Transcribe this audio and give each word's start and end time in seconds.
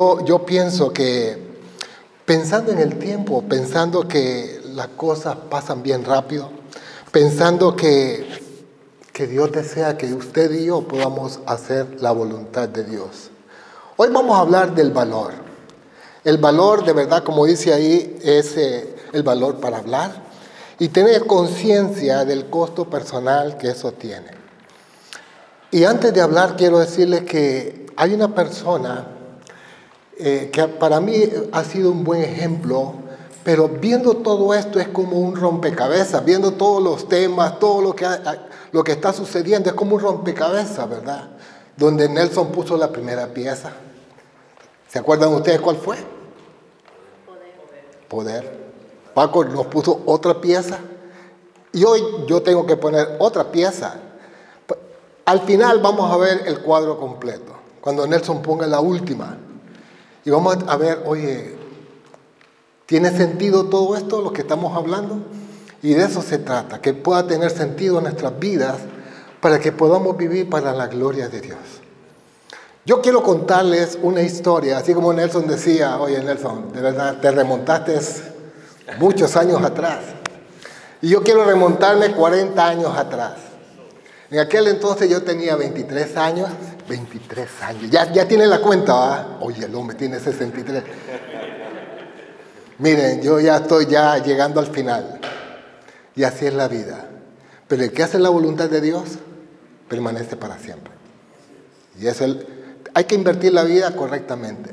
Yo 0.00 0.46
pienso 0.46 0.92
que 0.92 1.36
pensando 2.24 2.70
en 2.70 2.78
el 2.78 3.00
tiempo, 3.00 3.42
pensando 3.48 4.06
que 4.06 4.60
las 4.66 4.86
cosas 4.86 5.36
pasan 5.50 5.82
bien 5.82 6.04
rápido, 6.04 6.52
pensando 7.10 7.74
que, 7.74 8.24
que 9.12 9.26
Dios 9.26 9.50
desea 9.50 9.98
que 9.98 10.14
usted 10.14 10.52
y 10.52 10.66
yo 10.66 10.82
podamos 10.82 11.40
hacer 11.46 12.00
la 12.00 12.12
voluntad 12.12 12.68
de 12.68 12.84
Dios. 12.84 13.32
Hoy 13.96 14.10
vamos 14.12 14.36
a 14.36 14.42
hablar 14.42 14.72
del 14.72 14.92
valor. 14.92 15.32
El 16.22 16.38
valor, 16.38 16.84
de 16.84 16.92
verdad, 16.92 17.24
como 17.24 17.44
dice 17.44 17.74
ahí, 17.74 18.20
es 18.22 18.56
eh, 18.56 18.94
el 19.12 19.24
valor 19.24 19.58
para 19.58 19.78
hablar 19.78 20.12
y 20.78 20.90
tener 20.90 21.26
conciencia 21.26 22.24
del 22.24 22.48
costo 22.48 22.88
personal 22.88 23.56
que 23.56 23.70
eso 23.70 23.90
tiene. 23.90 24.30
Y 25.72 25.82
antes 25.82 26.14
de 26.14 26.20
hablar, 26.20 26.54
quiero 26.56 26.78
decirles 26.78 27.24
que 27.24 27.86
hay 27.96 28.14
una 28.14 28.32
persona 28.32 29.17
eh, 30.20 30.50
que 30.52 30.66
para 30.66 31.00
mí 31.00 31.22
ha 31.52 31.62
sido 31.62 31.92
un 31.92 32.02
buen 32.02 32.22
ejemplo, 32.22 32.94
pero 33.44 33.68
viendo 33.68 34.14
todo 34.14 34.52
esto 34.52 34.80
es 34.80 34.88
como 34.88 35.20
un 35.20 35.36
rompecabezas, 35.36 36.24
viendo 36.24 36.54
todos 36.54 36.82
los 36.82 37.08
temas, 37.08 37.60
todo 37.60 37.80
lo 37.80 37.94
que, 37.94 38.04
lo 38.72 38.82
que 38.82 38.92
está 38.92 39.12
sucediendo, 39.12 39.70
es 39.70 39.76
como 39.76 39.94
un 39.94 40.00
rompecabezas, 40.00 40.88
¿verdad? 40.90 41.30
Donde 41.76 42.08
Nelson 42.08 42.50
puso 42.50 42.76
la 42.76 42.90
primera 42.90 43.28
pieza. 43.28 43.70
¿Se 44.88 44.98
acuerdan 44.98 45.32
ustedes 45.32 45.60
cuál 45.60 45.76
fue? 45.76 45.96
Poder. 47.24 48.08
Poder. 48.08 48.58
Paco 49.14 49.44
nos 49.44 49.66
puso 49.66 50.02
otra 50.04 50.40
pieza 50.40 50.78
y 51.72 51.84
hoy 51.84 52.02
yo 52.26 52.42
tengo 52.42 52.66
que 52.66 52.76
poner 52.76 53.16
otra 53.20 53.52
pieza. 53.52 53.94
Al 55.24 55.40
final 55.42 55.78
vamos 55.78 56.10
a 56.10 56.16
ver 56.16 56.42
el 56.46 56.60
cuadro 56.60 56.98
completo, 56.98 57.52
cuando 57.80 58.04
Nelson 58.04 58.42
ponga 58.42 58.66
la 58.66 58.80
última. 58.80 59.36
Y 60.28 60.30
vamos 60.30 60.58
a 60.66 60.76
ver, 60.76 61.04
oye, 61.06 61.56
¿tiene 62.84 63.10
sentido 63.16 63.64
todo 63.70 63.96
esto, 63.96 64.20
lo 64.20 64.30
que 64.30 64.42
estamos 64.42 64.76
hablando? 64.76 65.22
Y 65.80 65.94
de 65.94 66.04
eso 66.04 66.20
se 66.20 66.36
trata, 66.36 66.82
que 66.82 66.92
pueda 66.92 67.26
tener 67.26 67.50
sentido 67.50 67.96
en 67.96 68.04
nuestras 68.04 68.38
vidas 68.38 68.76
para 69.40 69.58
que 69.58 69.72
podamos 69.72 70.18
vivir 70.18 70.50
para 70.50 70.74
la 70.74 70.86
gloria 70.88 71.30
de 71.30 71.40
Dios. 71.40 71.58
Yo 72.84 73.00
quiero 73.00 73.22
contarles 73.22 73.98
una 74.02 74.20
historia, 74.20 74.76
así 74.76 74.92
como 74.92 75.14
Nelson 75.14 75.46
decía, 75.46 75.98
oye 75.98 76.22
Nelson, 76.22 76.74
de 76.74 76.82
verdad 76.82 77.18
te 77.22 77.30
remontaste 77.30 77.98
muchos 78.98 79.34
años 79.34 79.62
atrás. 79.64 80.00
Y 81.00 81.08
yo 81.08 81.22
quiero 81.22 81.46
remontarme 81.46 82.12
40 82.12 82.68
años 82.68 82.94
atrás. 82.94 83.36
En 84.30 84.40
aquel 84.40 84.68
entonces 84.68 85.08
yo 85.08 85.22
tenía 85.22 85.56
23 85.56 86.18
años 86.18 86.50
23 86.88 87.62
años. 87.62 87.90
Ya, 87.90 88.10
ya 88.12 88.26
tiene 88.26 88.46
la 88.46 88.60
cuenta, 88.60 88.94
¿va? 88.94 89.38
Oye, 89.40 89.66
el 89.66 89.74
hombre 89.74 89.96
tiene 89.96 90.18
63. 90.18 90.82
Miren, 92.78 93.22
yo 93.22 93.38
ya 93.40 93.56
estoy 93.58 93.86
ya 93.86 94.18
llegando 94.18 94.60
al 94.60 94.68
final. 94.68 95.20
Y 96.14 96.24
así 96.24 96.46
es 96.46 96.54
la 96.54 96.68
vida. 96.68 97.08
Pero 97.66 97.84
el 97.84 97.92
que 97.92 98.02
hace 98.02 98.18
la 98.18 98.30
voluntad 98.30 98.68
de 98.68 98.80
Dios 98.80 99.18
permanece 99.88 100.36
para 100.36 100.58
siempre. 100.58 100.92
Y 102.00 102.06
eso 102.06 102.24
hay 102.94 103.04
que 103.04 103.14
invertir 103.14 103.52
la 103.52 103.64
vida 103.64 103.94
correctamente. 103.94 104.72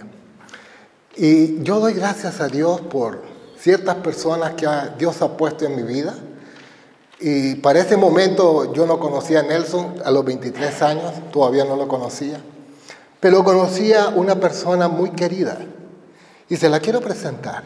Y 1.16 1.62
yo 1.64 1.80
doy 1.80 1.94
gracias 1.94 2.42
a 2.42 2.48
Dios 2.48 2.82
por 2.82 3.24
ciertas 3.60 3.96
personas 3.96 4.54
que 4.54 4.68
Dios 4.98 5.22
ha 5.22 5.38
puesto 5.38 5.66
en 5.66 5.76
mi 5.76 5.84
vida 5.84 6.16
y 7.20 7.56
para 7.56 7.80
ese 7.80 7.96
momento 7.96 8.74
yo 8.74 8.86
no 8.86 9.00
conocía 9.00 9.40
a 9.40 9.44
Nelson 9.44 9.96
a 10.04 10.12
los 10.12 10.26
23 10.26 10.82
años, 10.82 11.14
todavía 11.32 11.64
no 11.64 11.76
lo 11.76 11.88
conocía, 11.88 12.40
pero 13.20 13.44
conocía 13.44 14.10
una 14.10 14.36
persona 14.36 14.88
muy 14.88 15.12
querida 15.12 15.58
y 16.50 16.58
se 16.58 16.70
la 16.70 16.80
quiero 16.80 17.02
presentar. 17.02 17.64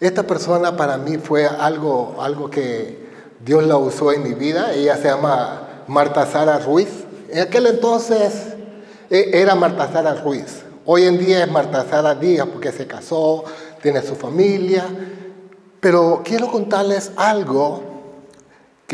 Esta 0.00 0.24
persona 0.24 0.76
para 0.76 0.98
mí 0.98 1.16
fue 1.16 1.46
algo, 1.46 2.16
algo 2.20 2.50
que 2.50 3.08
Dios 3.44 3.64
la 3.66 3.76
usó 3.76 4.12
en 4.12 4.22
mi 4.22 4.34
vida, 4.34 4.72
ella 4.74 4.96
se 4.96 5.04
llama 5.04 5.84
Marta 5.86 6.26
Sara 6.26 6.58
Ruiz. 6.58 6.88
En 7.30 7.40
aquel 7.40 7.66
entonces 7.66 8.54
e, 9.08 9.30
era 9.32 9.54
Marta 9.54 9.90
Sara 9.90 10.14
Ruiz, 10.14 10.62
hoy 10.84 11.04
en 11.04 11.16
día 11.18 11.44
es 11.44 11.50
Marta 11.50 11.86
Sara 11.88 12.14
Díaz 12.14 12.46
porque 12.52 12.70
se 12.70 12.86
casó, 12.86 13.44
tiene 13.80 14.02
su 14.02 14.14
familia, 14.14 14.84
pero 15.80 16.20
quiero 16.22 16.50
contarles 16.50 17.12
algo 17.16 17.93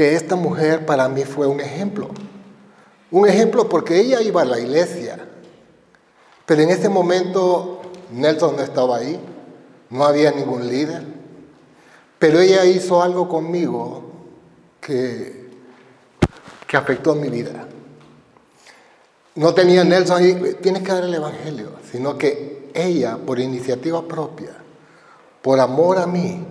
que 0.00 0.16
esta 0.16 0.34
mujer 0.34 0.86
para 0.86 1.10
mí 1.10 1.24
fue 1.24 1.46
un 1.46 1.60
ejemplo. 1.60 2.08
Un 3.10 3.28
ejemplo 3.28 3.68
porque 3.68 4.00
ella 4.00 4.22
iba 4.22 4.40
a 4.40 4.46
la 4.46 4.58
iglesia, 4.58 5.28
pero 6.46 6.62
en 6.62 6.70
ese 6.70 6.88
momento 6.88 7.82
Nelson 8.10 8.56
no 8.56 8.62
estaba 8.62 8.96
ahí, 8.96 9.20
no 9.90 10.06
había 10.06 10.30
ningún 10.30 10.66
líder, 10.66 11.04
pero 12.18 12.40
ella 12.40 12.64
hizo 12.64 13.02
algo 13.02 13.28
conmigo 13.28 14.04
que, 14.80 15.50
que 16.66 16.76
afectó 16.78 17.14
mi 17.14 17.28
vida. 17.28 17.68
No 19.34 19.52
tenía 19.52 19.84
Nelson 19.84 20.16
ahí, 20.16 20.56
tienes 20.62 20.82
que 20.82 20.92
dar 20.92 21.04
el 21.04 21.12
Evangelio, 21.12 21.72
sino 21.92 22.16
que 22.16 22.70
ella, 22.72 23.18
por 23.18 23.38
iniciativa 23.38 24.00
propia, 24.08 24.56
por 25.42 25.60
amor 25.60 25.98
a 25.98 26.06
mí, 26.06 26.42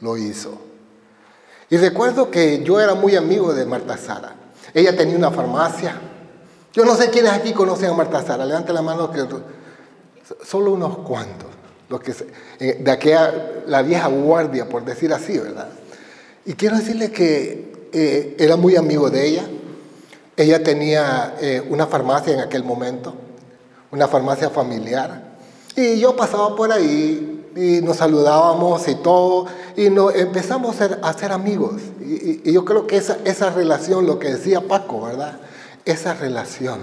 lo 0.00 0.16
hizo. 0.16 0.63
Y 1.70 1.76
recuerdo 1.76 2.30
que 2.30 2.62
yo 2.62 2.80
era 2.80 2.94
muy 2.94 3.16
amigo 3.16 3.54
de 3.54 3.64
Marta 3.64 3.96
Sara. 3.96 4.34
Ella 4.72 4.96
tenía 4.96 5.16
una 5.16 5.30
farmacia. 5.30 5.96
Yo 6.72 6.84
no 6.84 6.94
sé 6.96 7.10
quiénes 7.10 7.32
aquí 7.32 7.52
conocen 7.52 7.90
a 7.90 7.94
Marta 7.94 8.22
Sara. 8.22 8.44
Levante 8.44 8.72
la 8.72 8.82
mano 8.82 9.10
que 9.10 9.24
solo 10.44 10.72
unos 10.72 10.98
cuantos. 10.98 11.48
Los 11.88 12.00
que 12.00 12.14
eh, 12.60 12.80
de 12.80 12.90
aquella 12.90 13.32
la 13.66 13.82
vieja 13.82 14.08
guardia, 14.08 14.68
por 14.68 14.84
decir 14.84 15.12
así, 15.12 15.38
¿verdad? 15.38 15.68
Y 16.44 16.54
quiero 16.54 16.76
decirle 16.76 17.10
que 17.10 17.88
eh, 17.92 18.36
era 18.38 18.56
muy 18.56 18.76
amigo 18.76 19.10
de 19.10 19.26
ella. 19.26 19.44
Ella 20.36 20.62
tenía 20.62 21.36
eh, 21.40 21.62
una 21.68 21.86
farmacia 21.86 22.34
en 22.34 22.40
aquel 22.40 22.64
momento, 22.64 23.14
una 23.90 24.08
farmacia 24.08 24.50
familiar. 24.50 25.34
Y 25.76 25.98
yo 25.98 26.16
pasaba 26.16 26.54
por 26.56 26.72
ahí 26.72 27.33
y 27.56 27.80
nos 27.82 27.98
saludábamos 27.98 28.88
y 28.88 28.96
todo, 28.96 29.46
y 29.76 29.90
nos 29.90 30.14
empezamos 30.14 30.76
a 30.80 31.12
ser, 31.12 31.32
amigos. 31.32 31.80
Y, 32.00 32.52
yo 32.52 32.64
creo 32.64 32.86
que 32.86 32.96
esa, 32.96 33.18
esa 33.24 33.50
relación, 33.50 34.06
lo 34.06 34.18
que 34.18 34.32
decía 34.32 34.60
Paco, 34.60 35.02
¿verdad? 35.02 35.38
Esa 35.84 36.14
relación. 36.14 36.80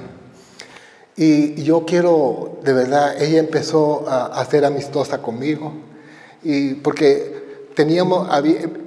Y 1.18 1.62
yo 1.64 1.86
quiero, 1.86 2.60
de 2.64 2.74
verdad, 2.74 3.22
ella 3.22 3.40
empezó 3.40 4.06
a, 4.08 4.44
ser 4.46 4.66
amistosa 4.66 5.22
conmigo, 5.22 5.74
y 6.44 6.76
porque 6.76 7.68
teníamos, 7.76 8.28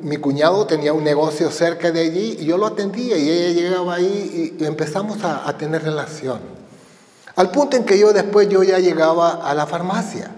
mi 0.02 0.16
cuñado 0.16 0.66
tenía 0.66 0.92
un 0.92 1.04
negocio 1.04 1.50
cerca 1.50 1.90
de 1.90 2.00
allí 2.00 2.36
y 2.40 2.44
yo 2.44 2.58
lo 2.58 2.66
atendía 2.66 3.16
y 3.16 3.30
ella 3.30 3.60
llegaba 3.60 3.94
ahí 3.94 4.54
y, 4.58 4.64
empezamos 4.64 5.22
a, 5.22 5.48
a 5.48 5.56
tener 5.56 5.82
relación. 5.82 6.40
Al 7.36 7.50
punto 7.50 7.76
en 7.76 7.84
que 7.84 7.98
yo 7.98 8.12
después 8.12 8.48
yo 8.48 8.62
ya 8.62 8.78
llegaba 8.78 9.48
a 9.48 9.54
la 9.54 9.66
farmacia 9.66 10.30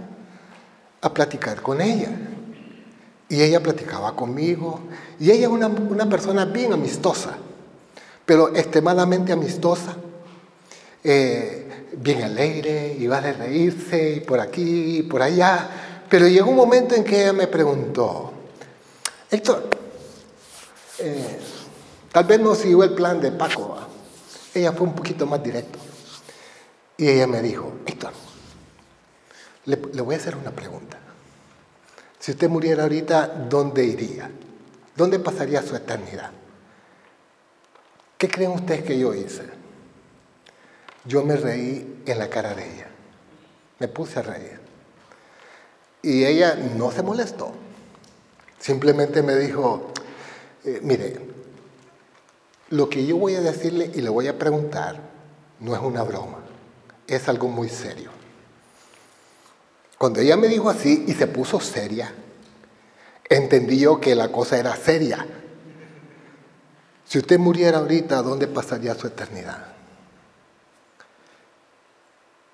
a 1.01 1.13
platicar 1.13 1.63
con 1.63 1.81
ella. 1.81 2.11
Y 3.29 3.43
ella 3.43 3.63
platicaba 3.63 4.15
conmigo. 4.15 4.81
Y 5.19 5.31
ella 5.31 5.47
es 5.47 5.53
una, 5.53 5.67
una 5.67 6.09
persona 6.09 6.45
bien 6.45 6.73
amistosa, 6.73 7.37
pero 8.25 8.55
extremadamente 8.55 9.33
amistosa, 9.33 9.97
eh, 11.03 11.87
bien 11.97 12.23
alegre, 12.23 12.97
iba 12.99 13.19
a 13.19 13.21
reírse 13.21 14.15
y 14.17 14.21
por 14.21 14.41
aquí 14.41 14.99
y 14.99 15.03
por 15.03 15.23
allá. 15.23 15.69
Pero 16.09 16.29
llegó 16.29 16.51
un 16.51 16.57
momento 16.57 16.95
en 16.95 17.05
que 17.05 17.23
ella 17.23 17.33
me 17.33 17.47
preguntó, 17.47 18.33
Héctor, 19.31 19.69
eh, 20.99 21.39
tal 22.13 22.25
vez 22.25 22.41
no 22.41 22.55
siguió 22.55 22.85
el 22.85 22.95
plan 22.95 23.21
de 23.21 23.33
Paco. 23.33 23.77
Ella 24.55 24.73
fue 24.73 24.87
un 24.87 24.95
poquito 24.95 25.27
más 25.27 25.43
directo. 25.43 25.79
Y 26.97 27.09
ella 27.09 27.27
me 27.27 27.43
dijo, 27.43 27.73
Héctor, 27.85 28.13
le, 29.67 29.77
voy 29.77 30.15
a 30.15 30.19
hacer 30.19 30.37
una 30.37 30.51
pregunta. 30.51 30.99
Si 32.19 32.33
usted 32.33 32.49
muriera 32.49 32.85
ahorita, 32.85 33.27
¿dónde 33.49 33.85
iría? 33.85 34.31
¿Dónde 34.97 35.19
pasaría 35.19 35.63
su 35.63 35.77
eternidad? 35.77 36.31
¿Qué 38.17 38.29
creen 38.29 38.53
ustedes 38.53 38.83
que 38.83 38.99
yo 38.99 39.13
hice? 39.13 39.43
Yo 41.05 41.23
me 41.23 41.37
reí 41.37 42.03
en 42.07 42.19
la 42.19 42.31
cara 42.31 42.55
de 42.55 42.65
ella. 42.65 42.87
Me 43.79 43.89
puse 43.89 44.21
a 44.21 44.23
reír. 44.23 44.59
Y 46.03 46.25
ella 46.25 46.55
no 46.55 46.91
se 46.91 47.03
molestó. 47.03 47.53
Simplemente 48.59 49.23
me 49.23 49.37
dijo, 49.37 49.93
eh, 50.65 50.81
mire, 50.83 51.21
lo 52.71 52.89
que 52.89 53.05
yo 53.05 53.17
voy 53.17 53.35
a 53.35 53.41
decirle 53.41 53.91
y 53.95 54.01
le 54.01 54.09
voy 54.09 54.29
a 54.29 54.39
preguntar 54.39 54.99
no 55.61 55.75
es 55.75 55.83
una 55.83 56.03
broma, 56.03 56.39
es 57.07 57.29
algo 57.29 57.49
muy 57.49 57.69
serio. 57.69 58.16
Cuando 59.99 60.21
ella 60.21 60.37
me 60.37 60.49
dijo 60.49 60.69
así 60.69 61.05
y 61.07 61.13
se 61.13 61.27
puso 61.27 61.61
seria, 61.61 62.13
entendí 63.29 63.79
yo 63.79 64.01
que 64.01 64.15
la 64.15 64.31
cosa 64.31 64.59
era 64.59 64.77
seria. 64.77 65.27
Si 67.05 67.19
usted 67.19 67.39
muriera 67.39 67.79
ahorita, 67.79 68.21
¿dónde 68.23 68.47
pasaría 68.47 68.95
su 68.95 69.07
eternidad? 69.07 69.69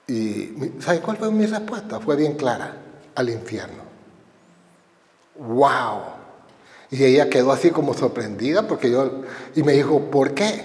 Y 0.06 0.72
¿sabe 0.80 1.00
cuál 1.00 1.16
fue 1.16 1.30
mi 1.30 1.46
respuesta? 1.46 1.98
Fue 2.00 2.16
bien 2.16 2.34
clara, 2.34 2.76
al 3.14 3.30
infierno. 3.30 3.82
¡Wow! 5.36 6.02
Y 6.90 7.02
ella 7.04 7.30
quedó 7.30 7.52
así 7.52 7.70
como 7.70 7.94
sorprendida 7.94 8.68
porque 8.68 8.90
yo, 8.90 9.22
y 9.56 9.62
me 9.62 9.72
dijo, 9.72 10.10
¿por 10.10 10.34
qué? 10.34 10.62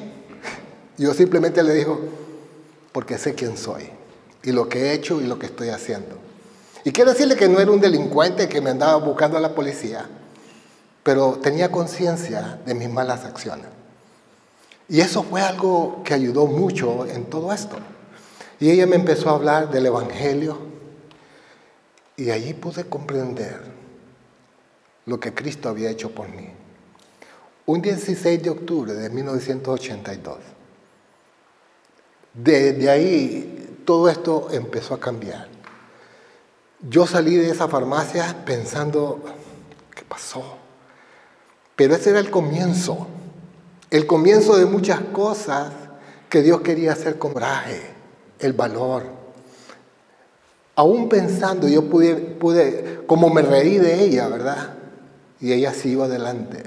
Yo 0.98 1.14
simplemente 1.14 1.64
le 1.64 1.74
dijo, 1.74 2.00
porque 2.92 3.18
sé 3.18 3.34
quién 3.34 3.58
soy 3.58 3.90
y 4.44 4.52
lo 4.52 4.68
que 4.68 4.80
he 4.80 4.94
hecho 4.94 5.22
y 5.22 5.28
lo 5.28 5.40
que 5.40 5.46
estoy 5.46 5.70
haciendo. 5.70 6.27
Y 6.88 6.94
quiero 6.94 7.12
decirle 7.12 7.36
que 7.36 7.50
no 7.50 7.60
era 7.60 7.70
un 7.70 7.82
delincuente 7.82 8.48
que 8.48 8.62
me 8.62 8.70
andaba 8.70 8.96
buscando 8.96 9.36
a 9.36 9.42
la 9.42 9.54
policía, 9.54 10.06
pero 11.04 11.34
tenía 11.34 11.70
conciencia 11.70 12.62
de 12.66 12.74
mis 12.76 12.90
malas 12.90 13.26
acciones. 13.26 13.66
Y 14.88 15.02
eso 15.02 15.22
fue 15.24 15.42
algo 15.42 16.02
que 16.06 16.14
ayudó 16.14 16.46
mucho 16.46 17.06
en 17.06 17.26
todo 17.26 17.52
esto. 17.52 17.76
Y 18.62 18.70
ella 18.70 18.88
me 18.88 18.96
empezó 18.96 19.30
a 19.30 19.34
hablar 19.34 19.70
del 19.70 19.88
Evangelio 19.88 20.60
y 22.16 22.30
allí 22.30 22.54
pude 22.54 22.86
comprender 22.86 23.60
lo 25.08 25.20
que 25.20 25.34
Cristo 25.34 25.68
había 25.68 25.90
hecho 25.90 26.12
por 26.16 26.30
mí. 26.30 26.52
Un 27.66 27.82
16 27.82 28.42
de 28.42 28.50
octubre 28.50 28.94
de 28.94 29.10
1982. 29.10 30.38
Desde 32.34 32.90
ahí 32.90 33.82
todo 33.84 34.08
esto 34.08 34.48
empezó 34.54 34.94
a 34.94 35.02
cambiar. 35.02 35.57
Yo 36.82 37.08
salí 37.08 37.36
de 37.36 37.50
esa 37.50 37.68
farmacia 37.68 38.44
pensando, 38.46 39.20
¿qué 39.96 40.04
pasó? 40.08 40.44
Pero 41.76 41.96
ese 41.96 42.12
era 42.12 42.20
el 42.20 42.30
comienzo, 42.30 43.08
el 43.90 44.06
comienzo 44.06 44.58
de 44.58 44.66
muchas 44.66 45.00
cosas 45.12 45.72
que 46.30 46.44
Dios 46.44 46.62
quería 46.62 46.92
hacer 46.92 47.18
con 47.18 47.34
coraje 47.34 47.82
el 48.40 48.54
valor. 48.54 49.04
Aún 50.76 51.10
pensando, 51.10 51.68
yo 51.68 51.90
pude, 51.90 52.16
pude, 52.16 53.02
como 53.08 53.32
me 53.32 53.42
reí 53.42 53.80
de 53.80 54.04
ella, 54.04 54.28
¿verdad? 54.28 54.76
Y 55.40 55.54
ella 55.54 55.74
siguió 55.74 56.04
adelante. 56.04 56.62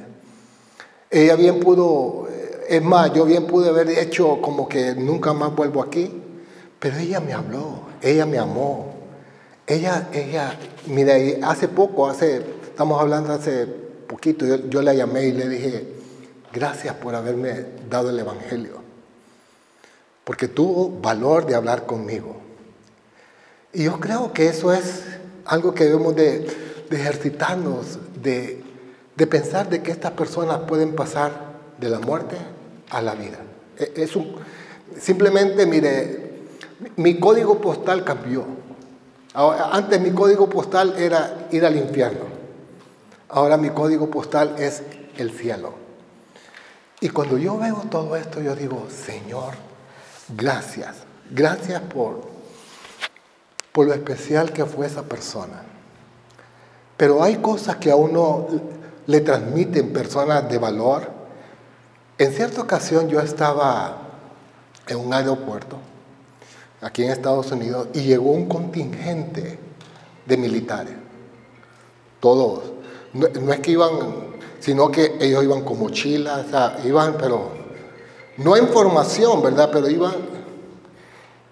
Ella 1.08 1.36
bien 1.36 1.60
pudo, 1.60 2.26
eh, 2.28 2.66
es 2.68 2.82
más, 2.82 3.12
yo 3.12 3.24
bien 3.24 3.46
pude 3.46 3.68
haber 3.68 3.88
hecho 3.90 4.40
como 4.42 4.68
que 4.68 4.96
nunca 4.96 5.32
más 5.32 5.54
vuelvo 5.54 5.80
aquí, 5.80 6.20
pero 6.80 6.96
ella 6.96 7.20
me 7.20 7.32
habló, 7.32 7.82
ella 8.02 8.26
me 8.26 8.38
amó. 8.38 8.99
Ella, 9.70 10.08
ella, 10.12 10.58
mira, 10.86 11.14
hace 11.48 11.68
poco, 11.68 12.08
hace, 12.08 12.42
estamos 12.64 13.00
hablando 13.00 13.32
hace 13.32 13.66
poquito, 13.66 14.44
yo, 14.44 14.56
yo 14.68 14.82
la 14.82 14.92
llamé 14.92 15.26
y 15.26 15.32
le 15.32 15.48
dije, 15.48 15.88
gracias 16.52 16.94
por 16.96 17.14
haberme 17.14 17.64
dado 17.88 18.10
el 18.10 18.18
Evangelio 18.18 18.80
porque 20.30 20.46
tuvo 20.46 21.00
valor 21.00 21.44
de 21.44 21.56
hablar 21.56 21.86
conmigo. 21.86 22.36
Y 23.72 23.82
yo 23.82 23.98
creo 23.98 24.32
que 24.32 24.46
eso 24.46 24.72
es 24.72 25.02
algo 25.44 25.74
que 25.74 25.86
debemos 25.86 26.14
de, 26.14 26.46
ejercitarnos, 26.88 27.98
de, 28.22 28.62
pensar 29.28 29.68
de 29.68 29.82
que 29.82 29.90
estas 29.90 30.12
personas 30.12 30.60
pueden 30.68 30.94
pasar 30.94 31.32
de 31.80 31.88
la 31.88 31.98
muerte 31.98 32.36
a 32.90 33.02
la 33.02 33.16
vida. 33.16 33.38
E, 33.76 33.92
es 33.96 34.14
un, 34.14 34.36
simplemente, 35.00 35.66
mire, 35.66 36.30
mi 36.94 37.18
código 37.18 37.60
postal 37.60 38.04
cambió. 38.04 38.44
Antes 39.34 40.00
mi 40.00 40.10
código 40.10 40.48
postal 40.48 40.94
era 40.98 41.48
ir 41.50 41.64
al 41.64 41.76
infierno. 41.76 42.24
Ahora 43.28 43.56
mi 43.56 43.70
código 43.70 44.10
postal 44.10 44.56
es 44.58 44.82
el 45.16 45.30
cielo. 45.30 45.74
Y 47.00 47.08
cuando 47.10 47.38
yo 47.38 47.56
veo 47.58 47.84
todo 47.90 48.16
esto, 48.16 48.40
yo 48.40 48.54
digo, 48.54 48.86
Señor, 48.90 49.54
Gracias, 50.36 50.94
gracias 51.30 51.80
por, 51.80 52.20
por 53.72 53.86
lo 53.86 53.94
especial 53.94 54.52
que 54.52 54.64
fue 54.64 54.86
esa 54.86 55.02
persona. 55.02 55.62
Pero 56.96 57.22
hay 57.22 57.36
cosas 57.36 57.76
que 57.76 57.90
a 57.90 57.96
uno 57.96 58.46
le 59.06 59.20
transmiten 59.22 59.92
personas 59.92 60.48
de 60.48 60.58
valor. 60.58 61.10
En 62.18 62.32
cierta 62.32 62.60
ocasión 62.60 63.08
yo 63.08 63.20
estaba 63.20 63.96
en 64.86 64.98
un 64.98 65.12
aeropuerto, 65.12 65.78
aquí 66.80 67.04
en 67.04 67.10
Estados 67.10 67.50
Unidos, 67.52 67.88
y 67.94 68.02
llegó 68.02 68.30
un 68.30 68.46
contingente 68.46 69.58
de 70.26 70.36
militares. 70.36 70.94
Todos. 72.20 72.62
No, 73.12 73.26
no 73.40 73.52
es 73.52 73.60
que 73.60 73.72
iban, 73.72 73.90
sino 74.60 74.90
que 74.90 75.16
ellos 75.20 75.44
iban 75.44 75.62
con 75.62 75.78
mochilas, 75.78 76.46
o 76.46 76.50
sea, 76.50 76.78
iban, 76.84 77.16
pero 77.18 77.50
no 78.36 78.54
hay 78.54 78.62
información, 78.62 79.42
¿verdad? 79.42 79.70
Pero 79.72 79.88
iban... 79.90 80.14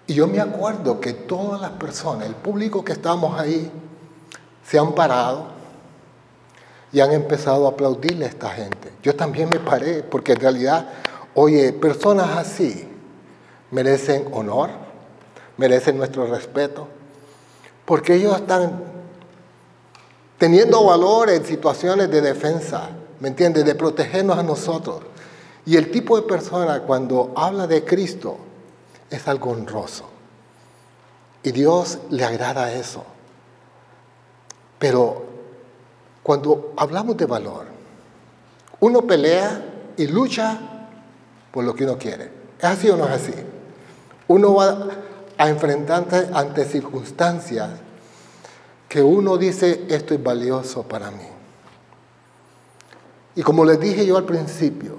Y 0.07 0.15
yo 0.15 0.27
me 0.27 0.39
acuerdo 0.39 0.99
que 0.99 1.13
todas 1.13 1.61
las 1.61 1.71
personas, 1.71 2.25
el 2.25 2.33
público 2.33 2.83
que 2.83 2.93
estábamos 2.93 3.39
ahí, 3.39 3.71
se 4.65 4.79
han 4.79 4.93
parado 4.95 5.47
y 6.91 6.99
han 6.99 7.11
empezado 7.11 7.67
a 7.67 7.71
aplaudirle 7.71 8.25
a 8.25 8.29
esta 8.29 8.49
gente. 8.49 8.91
Yo 9.03 9.15
también 9.15 9.49
me 9.49 9.59
paré, 9.59 10.01
porque 10.01 10.31
en 10.31 10.39
realidad, 10.39 10.89
oye, 11.35 11.71
personas 11.73 12.37
así 12.37 12.87
merecen 13.69 14.27
honor, 14.31 14.71
merecen 15.59 15.97
nuestro 15.97 16.25
respeto, 16.25 16.87
porque 17.83 18.15
ellos 18.15 18.33
están 18.37 18.81
teniendo 20.37 20.85
valor 20.85 21.29
en 21.29 21.45
situaciones 21.45 22.09
de 22.09 22.21
defensa, 22.21 22.91
¿me 23.19 23.27
entiendes? 23.27 23.65
De 23.65 23.75
protegernos 23.75 24.37
a 24.37 24.43
nosotros. 24.43 25.01
Y 25.65 25.75
el 25.75 25.91
tipo 25.91 26.15
de 26.15 26.25
persona 26.25 26.83
cuando 26.83 27.33
habla 27.35 27.67
de 27.67 27.83
Cristo 27.83 28.37
es 29.09 29.27
algo 29.27 29.51
honroso. 29.51 30.05
Y 31.43 31.51
Dios 31.51 31.99
le 32.09 32.23
agrada 32.23 32.71
eso. 32.71 33.03
Pero 34.79 35.25
cuando 36.23 36.73
hablamos 36.77 37.17
de 37.17 37.25
valor, 37.25 37.65
uno 38.79 39.01
pelea 39.01 39.61
y 39.97 40.07
lucha 40.07 40.57
por 41.51 41.65
lo 41.65 41.75
que 41.75 41.83
uno 41.83 41.97
quiere. 41.97 42.31
¿Es 42.59 42.63
así 42.63 42.89
o 42.89 42.95
no 42.95 43.07
es 43.07 43.11
así? 43.11 43.33
Uno 44.29 44.53
va 44.53 44.77
a 45.39 45.47
enfrentarse 45.47 46.29
ante 46.33 46.65
circunstancias 46.65 47.69
que 48.89 49.01
uno 49.01 49.37
dice, 49.37 49.85
esto 49.87 50.13
es 50.13 50.21
valioso 50.21 50.83
para 50.83 51.09
mí. 51.11 51.27
Y 53.35 53.41
como 53.41 53.63
les 53.63 53.79
dije 53.79 54.05
yo 54.05 54.17
al 54.17 54.25
principio, 54.25 54.97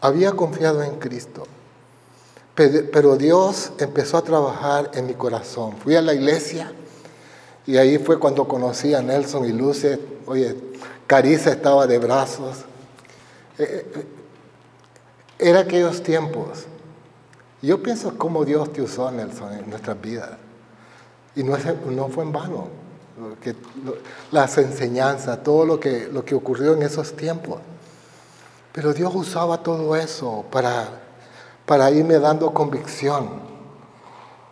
había 0.00 0.32
confiado 0.32 0.82
en 0.82 0.98
Cristo, 0.98 1.46
pero 2.54 3.16
Dios 3.16 3.72
empezó 3.78 4.16
a 4.16 4.22
trabajar 4.22 4.90
en 4.94 5.06
mi 5.06 5.14
corazón. 5.14 5.76
Fui 5.76 5.94
a 5.94 6.00
la 6.00 6.14
iglesia 6.14 6.72
y 7.66 7.76
ahí 7.76 7.98
fue 7.98 8.18
cuando 8.18 8.48
conocí 8.48 8.94
a 8.94 9.02
Nelson 9.02 9.44
y 9.44 9.52
Luce. 9.52 10.00
Oye, 10.24 10.56
Carissa 11.06 11.50
estaba 11.50 11.86
de 11.86 11.98
brazos. 11.98 12.64
Eh, 13.58 13.86
eh, 13.94 14.06
era 15.38 15.60
aquellos 15.60 16.02
tiempos. 16.02 16.64
Yo 17.60 17.82
pienso 17.82 18.16
cómo 18.16 18.44
Dios 18.44 18.72
te 18.72 18.82
usó, 18.82 19.10
Nelson, 19.10 19.52
en 19.52 19.70
nuestras 19.70 20.00
vidas. 20.00 20.30
Y 21.34 21.42
no, 21.42 21.56
fue 22.08 22.24
en 22.24 22.32
vano. 22.32 22.68
Que, 23.42 23.56
las 24.30 24.56
enseñanzas, 24.58 25.42
todo 25.42 25.64
lo 25.64 25.80
que, 25.80 26.08
lo 26.12 26.24
que 26.24 26.34
ocurrió 26.34 26.74
en 26.74 26.82
esos 26.82 27.16
tiempos. 27.16 27.60
Pero 28.72 28.92
Dios 28.92 29.12
usaba 29.14 29.62
todo 29.62 29.96
eso 29.96 30.44
para, 30.50 31.90
irme 31.90 32.18
dando 32.18 32.52
convicción. 32.54 33.48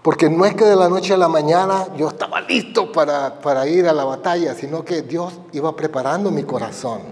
Porque 0.03 0.29
no 0.29 0.45
es 0.45 0.55
que 0.55 0.65
de 0.65 0.77
la 0.77 0.89
noche 0.89 1.15
a 1.15 1.17
la 1.17 1.29
mañana 1.29 1.89
yo 1.97 2.09
estaba 2.09 2.41
listo 2.41 2.91
para 2.93 3.67
ir 3.69 3.89
a 3.89 3.93
la 3.93 4.05
batalla, 4.05 4.55
sino 4.55 4.85
que 4.85 5.03
Dios 5.03 5.35
iba 5.53 5.75
preparando 5.75 6.31
mi 6.31 6.43
corazón. 6.43 7.03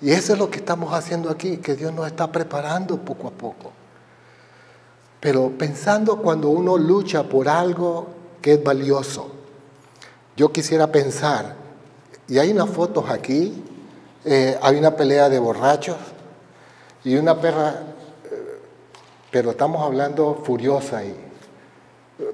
Y 0.00 0.10
eso 0.10 0.34
es 0.34 0.38
lo 0.38 0.50
que 0.50 0.58
estamos 0.58 0.92
haciendo 0.92 1.30
aquí, 1.30 1.56
que 1.56 1.74
Dios 1.74 1.92
nos 1.92 2.06
está 2.06 2.30
preparando 2.30 2.98
poco 2.98 3.28
a 3.28 3.30
poco. 3.30 3.72
Pero 5.26 5.50
pensando 5.58 6.18
cuando 6.18 6.50
uno 6.50 6.78
lucha 6.78 7.24
por 7.24 7.48
algo 7.48 8.06
que 8.40 8.52
es 8.52 8.62
valioso, 8.62 9.26
yo 10.36 10.52
quisiera 10.52 10.92
pensar, 10.92 11.56
y 12.28 12.38
hay 12.38 12.52
unas 12.52 12.70
fotos 12.70 13.10
aquí 13.10 13.60
eh, 14.24 14.56
hay 14.62 14.76
una 14.76 14.94
pelea 14.94 15.28
de 15.28 15.40
borrachos 15.40 15.96
y 17.02 17.16
una 17.16 17.40
perra, 17.40 17.70
eh, 18.30 18.60
pero 19.32 19.50
estamos 19.50 19.82
hablando 19.82 20.42
furiosa 20.44 20.98
ahí. 20.98 21.16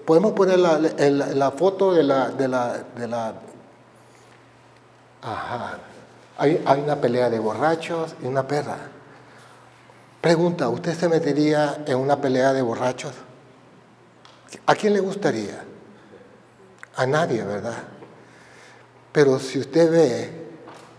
Podemos 0.04 0.32
poner 0.32 0.58
la, 0.58 1.50
foto 1.52 1.94
de 1.94 2.02
la, 2.02 2.28
de 2.28 2.46
la. 2.46 3.34
Ajá. 5.22 5.78
Hay 6.36 6.60
una 6.84 6.96
pelea 6.96 7.30
de 7.30 7.38
borrachos 7.38 8.14
y 8.22 8.26
una 8.26 8.46
perra. 8.46 8.91
Pregunta, 10.22 10.68
¿usted 10.68 10.96
se 10.96 11.08
metería 11.08 11.82
en 11.84 11.98
una 11.98 12.20
pelea 12.20 12.52
de 12.52 12.62
borrachos? 12.62 13.12
¿A 14.66 14.74
quién 14.76 14.92
le 14.92 15.00
gustaría? 15.00 15.64
A 16.94 17.04
nadie, 17.06 17.42
¿verdad? 17.42 17.82
Pero 19.10 19.40
si 19.40 19.58
usted 19.58 19.90
ve 19.90 20.30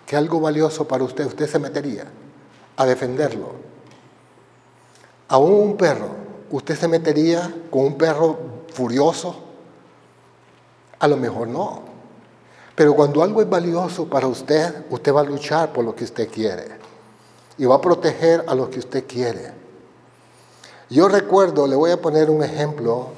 que 0.06 0.18
algo 0.18 0.42
valioso 0.42 0.86
para 0.86 1.06
usted, 1.06 1.26
usted 1.26 1.48
se 1.48 1.58
metería 1.58 2.04
a 2.76 2.86
defenderlo. 2.86 3.54
A 5.30 5.38
un 5.38 5.78
perro, 5.78 6.10
usted 6.52 6.78
se 6.78 6.90
metería 6.90 7.50
con 7.72 7.86
un 7.86 7.98
perro 7.98 8.66
furioso? 8.74 9.42
A 11.00 11.08
lo 11.08 11.16
mejor 11.16 11.48
no. 11.48 11.84
Pero 12.76 12.94
cuando 12.94 13.24
algo 13.24 13.42
es 13.42 13.50
valioso 13.50 14.06
para 14.06 14.28
usted, 14.28 14.84
usted 14.90 15.14
va 15.14 15.22
a 15.22 15.24
luchar 15.24 15.72
por 15.72 15.86
lo 15.86 15.96
que 15.96 16.04
usted 16.04 16.30
quiere. 16.30 16.83
Y 17.58 17.66
va 17.66 17.76
a 17.76 17.82
proteger 17.82 18.44
a 18.48 18.56
lo 18.56 18.70
que 18.70 18.80
usted 18.80 19.06
quiere. 19.06 19.52
Yo 20.90 21.08
recuerdo, 21.08 21.68
le 21.68 21.76
voy 21.76 21.92
a 21.92 22.02
poner 22.02 22.30
un 22.30 22.44
ejemplo 22.44 23.10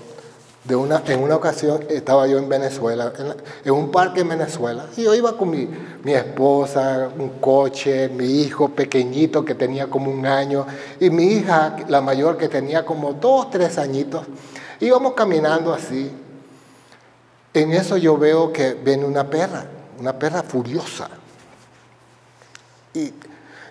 de 0.66 0.76
una, 0.76 1.04
en 1.08 1.22
una 1.22 1.36
ocasión 1.36 1.86
estaba 1.90 2.26
yo 2.26 2.38
en 2.40 2.50
Venezuela, 2.50 3.14
en, 3.64 3.72
un 3.72 3.92
parque 3.92 4.22
en 4.22 4.30
Venezuela, 4.30 4.88
y 4.98 5.04
yo 5.04 5.14
iba 5.14 5.38
con 5.38 5.52
mi, 5.52 5.70
mi, 6.04 6.14
esposa, 6.14 7.10
un 7.18 7.40
coche, 7.40 8.10
mi 8.10 8.42
hijo 8.42 8.70
pequeñito 8.70 9.46
que 9.46 9.54
tenía 9.54 9.88
como 9.88 10.10
un 10.10 10.26
año, 10.26 10.66
y 11.00 11.10
mi 11.12 11.26
hija, 11.26 11.76
la 11.88 12.02
mayor 12.02 12.38
que 12.38 12.50
tenía 12.50 12.84
como 12.84 13.14
dos, 13.14 13.52
tres 13.52 13.78
añitos. 13.78 14.26
Íbamos 14.80 15.14
caminando 15.14 15.74
así. 15.74 16.12
En 17.54 17.72
eso 17.72 17.96
yo 17.98 18.18
veo 18.18 18.52
que 18.52 18.74
viene 18.74 19.06
una 19.06 19.30
perra, 19.30 19.66
una 20.00 20.18
perra 20.18 20.42
furiosa. 20.44 21.10
Y, 22.94 23.14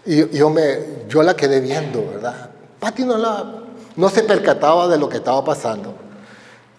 y 0.07 0.37
yo, 0.37 0.51
me, 0.51 1.07
yo 1.09 1.23
la 1.23 1.35
quedé 1.35 1.61
viendo, 1.61 2.07
¿verdad? 2.07 2.51
Pati 2.79 3.05
no, 3.05 3.17
la, 3.17 3.63
no 3.97 4.09
se 4.09 4.23
percataba 4.23 4.89
de 4.89 4.99
lo 4.99 5.09
que 5.09 5.19
estaba 5.19 5.43
pasando. 5.45 5.95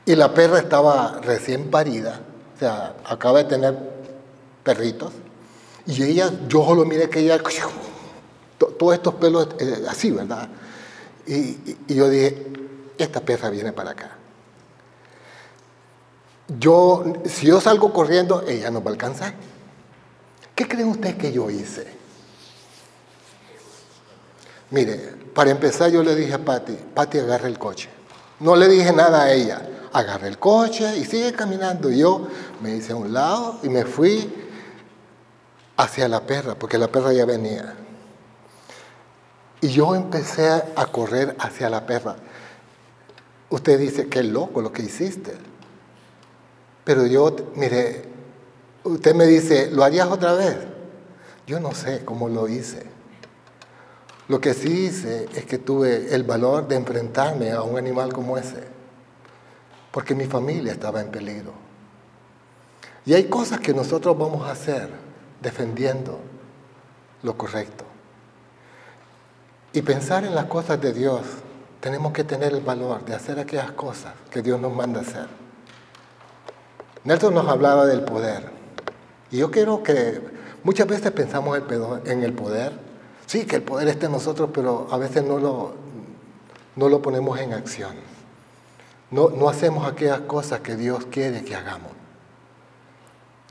Y 0.05 0.15
la 0.15 0.33
perra 0.33 0.59
estaba 0.59 1.19
recién 1.21 1.71
parida, 1.71 2.19
o 2.55 2.59
sea, 2.59 2.95
acaba 3.05 3.39
de 3.39 3.45
tener 3.45 3.75
perritos. 4.63 5.11
Y 5.87 6.03
ella, 6.03 6.31
yo 6.47 6.63
solo 6.63 6.85
miré 6.85 7.09
que 7.09 7.19
ella, 7.19 7.39
todos 8.57 8.93
estos 8.93 9.15
pelos 9.15 9.47
eh, 9.59 9.83
así, 9.89 10.11
¿verdad? 10.11 10.47
Y, 11.25 11.57
yo 11.87 12.07
dije, 12.07 12.45
esta 12.97 13.21
perra 13.21 13.49
viene 13.49 13.73
para 13.73 13.91
acá. 13.91 14.11
Yo, 16.59 17.03
si 17.25 17.47
yo 17.47 17.59
salgo 17.59 17.91
corriendo, 17.91 18.43
ella 18.47 18.69
no 18.69 18.83
va 18.83 18.91
a 18.91 18.93
alcanzar. 18.93 19.33
¿Qué 20.53 20.67
creen 20.67 20.89
ustedes 20.89 21.15
que 21.15 21.31
yo 21.31 21.49
hice? 21.49 22.04
Mire, 24.71 25.13
para 25.33 25.51
empezar 25.51 25.91
yo 25.91 26.03
le 26.03 26.15
dije 26.15 26.33
a 26.33 26.43
Patti, 26.43 26.77
Patti 26.93 27.19
agarra 27.19 27.47
el 27.47 27.59
coche. 27.59 27.89
No 28.39 28.55
le 28.55 28.67
dije 28.67 28.91
nada 28.91 29.23
a 29.23 29.31
ella 29.31 29.61
agarré 29.95 30.27
el 30.27 30.37
coche 30.37 30.97
y 30.97 31.05
sigue 31.05 31.31
caminando. 31.31 31.89
Yo 31.89 32.27
me 32.61 32.75
hice 32.75 32.91
a 32.91 32.95
un 32.97 33.13
lado 33.13 33.59
y 33.63 33.69
me 33.69 33.85
fui 33.85 34.33
hacia 35.77 36.07
la 36.07 36.21
perra, 36.21 36.55
porque 36.55 36.77
la 36.77 36.89
perra 36.89 37.13
ya 37.13 37.25
venía. 37.25 37.75
Y 39.61 39.69
yo 39.69 39.95
empecé 39.95 40.49
a 40.49 40.85
correr 40.87 41.35
hacia 41.39 41.69
la 41.69 41.85
perra. 41.85 42.17
Usted 43.49 43.79
dice, 43.79 44.09
qué 44.09 44.21
loco 44.21 44.61
lo 44.61 44.73
que 44.73 44.81
hiciste. 44.81 45.33
Pero 46.83 47.05
yo, 47.05 47.33
mire, 47.55 48.03
usted 48.83 49.15
me 49.15 49.25
dice, 49.25 49.71
¿lo 49.71 49.83
harías 49.83 50.09
otra 50.09 50.33
vez? 50.33 50.57
Yo 51.47 51.59
no 51.59 51.73
sé 51.73 52.03
cómo 52.03 52.27
lo 52.27 52.49
hice. 52.49 52.83
Lo 54.27 54.41
que 54.41 54.53
sí 54.53 54.85
hice 54.85 55.27
es 55.35 55.45
que 55.45 55.57
tuve 55.57 56.13
el 56.13 56.23
valor 56.23 56.67
de 56.67 56.75
enfrentarme 56.75 57.51
a 57.51 57.61
un 57.61 57.77
animal 57.77 58.11
como 58.11 58.37
ese 58.37 58.75
porque 59.95 60.13
mi 60.13 60.25
familia 60.25 60.73
estaba 60.73 60.99
en 60.99 61.07
peligro. 61.07 61.53
Y 63.05 63.13
hay 63.13 63.29
cosas 63.29 63.61
que 63.61 63.73
nosotros 63.73 64.17
vamos 64.17 64.45
a 64.45 64.51
hacer 64.51 64.89
defendiendo 65.41 66.19
lo 67.23 67.37
correcto. 67.37 67.85
Y 69.71 69.81
pensar 69.83 70.25
en 70.25 70.35
las 70.35 70.47
cosas 70.47 70.81
de 70.81 70.91
Dios, 70.91 71.21
tenemos 71.79 72.11
que 72.11 72.25
tener 72.25 72.53
el 72.53 72.59
valor 72.59 73.05
de 73.05 73.15
hacer 73.15 73.39
aquellas 73.39 73.71
cosas 73.71 74.13
que 74.29 74.41
Dios 74.41 74.59
nos 74.59 74.73
manda 74.73 74.99
hacer. 74.99 75.27
Nelson 77.05 77.33
nos 77.33 77.47
hablaba 77.47 77.85
del 77.85 78.01
poder. 78.01 78.49
Y 79.31 79.37
yo 79.37 79.49
quiero 79.49 79.81
que 79.81 80.19
muchas 80.65 80.87
veces 80.87 81.11
pensamos 81.11 81.57
en 82.03 82.21
el 82.21 82.33
poder. 82.33 82.73
Sí, 83.25 83.45
que 83.45 83.57
el 83.57 83.63
poder 83.63 83.87
esté 83.87 84.05
en 84.05 84.11
nosotros, 84.11 84.49
pero 84.53 84.87
a 84.91 84.97
veces 84.97 85.23
no 85.23 85.39
lo, 85.39 85.73
no 86.75 86.89
lo 86.89 87.01
ponemos 87.01 87.39
en 87.39 87.53
acción. 87.53 87.95
No, 89.11 89.47
hacemos 89.47 89.87
aquellas 89.87 90.21
cosas 90.21 90.59
que 90.59 90.75
Dios 90.75 91.05
quiere 91.09 91.43
que 91.43 91.55
hagamos. 91.55 91.91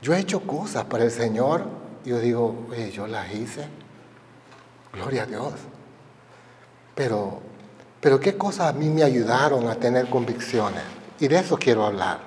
Yo 0.01 0.13
he 0.13 0.19
hecho 0.19 0.41
cosas 0.41 0.85
para 0.85 1.05
el 1.05 1.11
Señor 1.11 1.63
y 2.03 2.09
yo 2.09 2.19
digo, 2.19 2.67
yo 2.93 3.07
las 3.07 3.33
hice. 3.33 3.67
Gloria 4.93 5.23
a 5.23 5.25
Dios. 5.25 5.53
Pero, 6.93 7.39
pero 7.99 8.19
qué 8.19 8.37
cosas 8.37 8.67
a 8.67 8.73
mí 8.73 8.89
me 8.89 9.03
ayudaron 9.03 9.67
a 9.67 9.75
tener 9.75 10.09
convicciones. 10.09 10.83
Y 11.19 11.27
de 11.27 11.39
eso 11.39 11.57
quiero 11.57 11.85
hablar. 11.85 12.19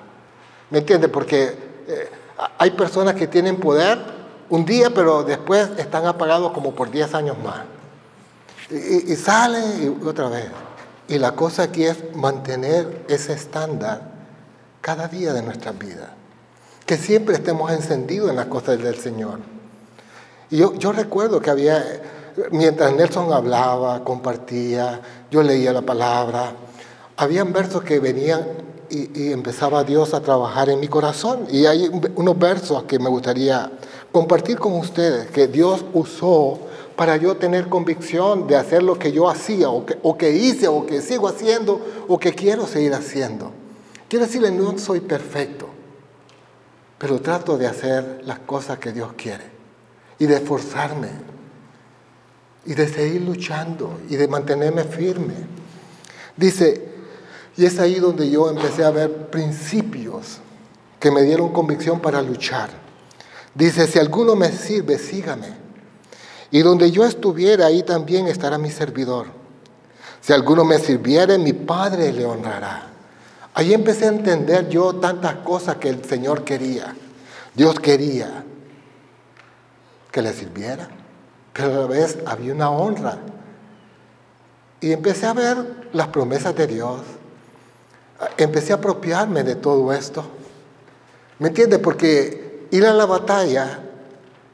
¿Me 0.71 0.78
entiende? 0.78 1.09
Porque 1.09 1.55
eh, 1.87 2.11
hay 2.59 2.71
personas 2.73 3.14
que 3.14 3.28
tienen 3.28 3.57
poder 3.57 4.17
un 4.50 4.64
día, 4.64 4.90
pero 4.90 5.23
después 5.23 5.69
están 5.78 6.07
apagados 6.07 6.52
como 6.52 6.75
por 6.75 6.90
10 6.90 7.14
años 7.14 7.37
más. 7.43 7.64
Y, 8.71 9.12
y 9.12 9.88
otra 10.05 10.28
vez. 10.28 10.47
Y 11.09 11.19
la 11.19 11.33
cosa 11.33 11.64
aquí 11.64 11.85
es 11.85 12.14
mantener 12.14 13.05
ese 13.09 13.33
estándar 13.33 14.02
cada 14.81 15.09
día 15.09 15.33
de 15.33 15.43
nuestra 15.43 15.73
vida. 15.73 16.14
Que 16.87 16.97
siempre 16.97 17.35
estemos 17.35 17.73
encendidos 17.73 18.31
en 18.31 18.37
las 18.37 18.47
cosas 18.47 18.78
del 18.83 18.97
Señor. 18.97 19.40
Y 20.50 20.59
yo, 20.59 20.75
yo 20.75 20.93
recuerdo 20.93 21.40
que 21.40 21.50
había, 21.50 21.85
mientras 22.50 22.93
Nelson 22.95 23.33
hablaba, 23.33 24.05
compartía, 24.05 25.00
yo 25.31 25.43
leía 25.43 25.73
la 25.73 25.83
palabra, 25.83 26.52
habían 27.17 27.52
versos 27.52 27.83
que 27.83 28.00
venían 28.00 28.47
y, 28.90 29.23
y, 29.23 29.33
empezaba 29.33 29.85
Dios 29.85 30.14
a 30.14 30.21
trabajar 30.21 30.71
en 30.71 30.81
mi 30.81 30.88
corazón. 30.88 31.47
Y 31.50 31.67
hay 31.67 31.90
unos 32.14 32.38
versos 32.38 32.85
que 32.85 32.99
me 32.99 33.11
gustaría 33.11 33.71
compartir 34.12 34.58
con 34.58 34.74
ustedes, 34.74 35.30
que 35.30 35.46
Dios 35.46 35.84
usó 35.92 36.60
para 36.96 37.16
yo 37.16 37.36
tener 37.36 37.68
convicción 37.68 38.48
de 38.48 38.56
hacer 38.56 38.82
lo 38.82 38.98
que 38.98 39.12
yo 39.12 39.28
hacía 39.28 39.70
o 39.70 39.86
que, 40.18 40.30
hice 40.32 40.66
o 40.66 40.84
que 40.84 41.00
sigo 41.00 41.28
haciendo 41.28 41.80
o 42.08 42.18
que 42.18 42.32
quiero 42.32 42.66
seguir 42.66 42.92
haciendo. 42.92 43.52
Quiero 44.08 44.26
decirle, 44.26 44.50
no 44.50 44.76
soy 44.78 45.00
perfecto, 45.00 45.68
pero 46.98 47.20
trato 47.20 47.56
de 47.56 47.66
hacer 47.66 48.22
las 48.24 48.40
cosas 48.40 48.78
que 48.78 48.92
Dios 48.92 49.12
quiere 49.16 49.44
y 50.18 50.26
de 50.26 50.36
esforzarme 50.36 51.10
y 52.66 52.74
de 52.74 52.88
seguir 52.88 53.22
luchando 53.22 54.00
y 54.08 54.16
de 54.16 54.26
mantenerme 54.26 54.82
firme. 54.82 55.34
Dice, 56.36 56.88
y 57.56 57.64
es 57.64 57.78
ahí 57.78 58.00
donde 58.00 58.28
yo 58.28 58.50
empecé 58.50 58.84
a 58.84 58.90
ver 58.90 59.30
principios 59.30 60.38
que 60.98 61.10
me 61.10 61.22
dieron 61.22 61.52
convicción 61.52 62.00
para 62.00 62.22
luchar. 62.22 62.88
Dice, 63.55 63.87
si 63.87 63.99
alguno 63.99 64.37
me 64.37 64.52
sirve, 64.52 64.99
sígame. 64.99 65.49
Y 66.50 66.61
donde 66.61 66.90
yo 66.90 67.05
estuviera, 67.05 67.67
ahí 67.67 67.83
también 67.83 68.26
estará 68.26 68.59
mi 68.59 68.71
servidor. 68.71 69.26
Si 70.21 70.33
alguno 70.33 70.64
me 70.64 70.78
sirviere, 70.78 71.38
mi 71.38 71.52
Padre 71.52 72.12
le 72.12 72.25
honrará. 72.25 72.88
Ahí 73.55 73.75
empecé 73.75 74.05
a 74.05 74.09
entender 74.09 74.69
yo 74.69 74.95
tantas 74.95 75.37
cosas 75.37 75.76
que 75.76 75.88
el 75.88 76.05
Señor 76.05 76.45
quería. 76.45 76.95
Dios 77.55 77.81
quería 77.81 78.45
que 80.12 80.23
le 80.23 80.33
sirviera, 80.33 80.88
pero 81.52 81.73
a 81.73 81.76
la 81.81 81.87
vez 81.87 82.19
había 82.25 82.52
una 82.52 82.71
honra. 82.71 83.19
Y 84.81 84.93
empecé 84.93 85.26
a 85.26 85.33
ver 85.33 85.88
las 85.93 86.09
promesas 86.09 86.55
de 86.55 86.67
Dios. 86.67 87.00
Empecé 88.37 88.73
a 88.73 88.76
apropiarme 88.76 89.43
de 89.43 89.57
todo 89.57 89.93
esto. 89.93 90.25
¿Me 91.38 91.49
entiendes? 91.49 91.81
Porque 91.81 92.48
ir 92.70 92.87
a 92.87 92.92
la 92.92 93.06
batalla 93.06 93.82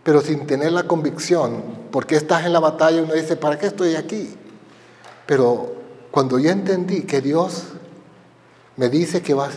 pero 0.04 0.20
sin 0.20 0.46
tener 0.46 0.70
la 0.70 0.82
convicción, 0.84 1.62
porque 1.90 2.16
estás 2.16 2.44
en 2.44 2.52
la 2.52 2.60
batalla, 2.60 3.02
uno 3.02 3.14
dice, 3.14 3.36
¿para 3.36 3.58
qué 3.58 3.66
estoy 3.66 3.96
aquí? 3.96 4.36
Pero 5.26 5.72
cuando 6.10 6.38
yo 6.38 6.50
entendí 6.50 7.02
que 7.02 7.22
Dios 7.22 7.64
me 8.76 8.90
dice 8.90 9.22
que 9.22 9.32
va, 9.32 9.48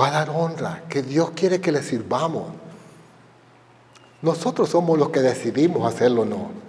va 0.00 0.08
a 0.08 0.10
dar 0.10 0.30
honra, 0.30 0.84
que 0.88 1.02
Dios 1.02 1.32
quiere 1.36 1.60
que 1.60 1.70
le 1.70 1.82
sirvamos, 1.82 2.46
nosotros 4.22 4.70
somos 4.70 4.98
los 4.98 5.10
que 5.10 5.20
decidimos 5.20 5.86
hacerlo 5.86 6.22
o 6.22 6.24
no. 6.24 6.64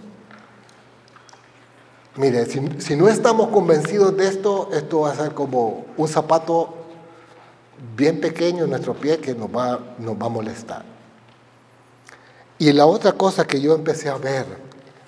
Mire, 2.18 2.46
si, 2.46 2.96
no 2.98 3.08
estamos 3.08 3.48
convencidos 3.48 4.16
de 4.18 4.28
esto, 4.28 4.70
esto 4.74 5.02
va 5.02 5.12
a 5.12 5.16
ser 5.16 5.34
como 5.34 5.86
un 5.96 6.08
zapato 6.10 6.76
bien 7.96 8.20
pequeño 8.20 8.66
en 8.66 8.72
nuestro 8.72 8.94
pie 8.94 9.20
que 9.20 9.34
nos 9.34 9.48
va, 9.48 9.80
nos 10.00 10.16
va 10.16 10.26
a 10.26 10.30
molestar. 10.30 10.95
Y 12.58 12.72
la 12.72 12.86
otra 12.86 13.12
cosa 13.14 13.46
que 13.46 13.60
yo 13.60 13.76
empecé 13.76 14.10
a 14.10 14.18
ver 14.18 14.46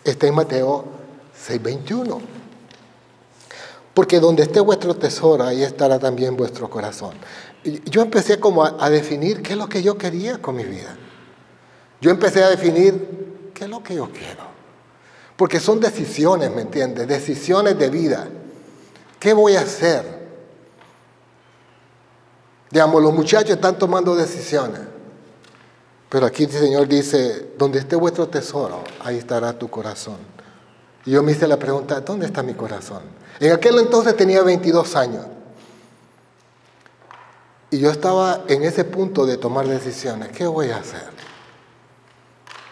está 0.03 0.27
en 0.27 0.35
Mateo 0.35 0.85
6:21. 1.35 2.19
Porque 3.93 4.19
donde 4.19 4.43
esté 4.43 4.59
vuestro 4.59 4.95
tesoro, 4.95 5.43
ahí 5.43 5.63
estará 5.63 5.97
también 5.97 6.37
vuestro 6.37 6.69
corazón. 6.69 7.15
Yo 7.85 8.01
empecé 8.01 8.39
como 8.39 8.63
a, 8.63 8.89
definir 8.89 9.41
qué 9.41 9.53
es 9.53 9.57
lo 9.57 9.67
que 9.67 9.81
yo 9.81 9.97
quería 9.97 10.37
con 10.37 10.55
mi 10.55 10.63
vida. 10.63 10.95
Yo 11.99 12.11
empecé 12.11 12.43
a 12.43 12.49
definir 12.49 13.51
qué 13.53 13.63
es 13.63 13.69
lo 13.69 13.81
que 13.81 13.95
yo 13.95 14.09
quiero. 14.11 14.43
Porque 15.35 15.59
son 15.59 15.79
decisiones, 15.79 16.51
¿me 16.53 16.61
entiendes? 16.61 17.07
Decisiones 17.07 17.77
de 17.79 17.89
vida. 17.89 18.27
¿Qué 19.19 19.33
voy 19.33 19.55
a 19.55 19.61
hacer? 19.61 20.03
Digamos, 22.69 23.01
los 23.01 23.13
muchachos 23.13 23.51
están 23.51 23.79
tomando 23.79 24.15
decisiones. 24.15 24.81
Pero 26.09 26.25
aquí 26.25 26.45
el 26.45 26.51
Señor 26.51 26.87
dice, 26.87 27.49
donde 27.57 27.79
esté 27.79 27.95
vuestro 27.95 28.27
tesoro, 28.27 28.83
ahí 29.03 29.17
estará 29.17 29.57
tu 29.57 29.69
corazón. 29.69 30.17
Y 31.05 31.11
yo 31.11 31.23
me 31.23 31.33
hice 31.33 31.47
la 31.47 31.57
pregunta, 31.57 31.99
¿dónde 32.01 32.25
está 32.25 32.43
mi 32.43 32.53
corazón? 32.53 33.03
En 33.39 33.51
aquel 33.51 33.77
entonces 33.79 34.15
tenía 34.15 34.41
22 34.41 34.95
años. 34.95 35.25
Y 37.69 37.79
yo 37.79 37.91
estaba 37.91 38.45
en 38.47 38.63
ese 38.63 38.85
punto 38.85 39.25
de 39.25 39.37
tomar 39.37 39.67
decisiones. 39.67 40.29
¿Qué 40.29 40.47
voy 40.47 40.69
a 40.69 40.77
hacer? 40.77 41.17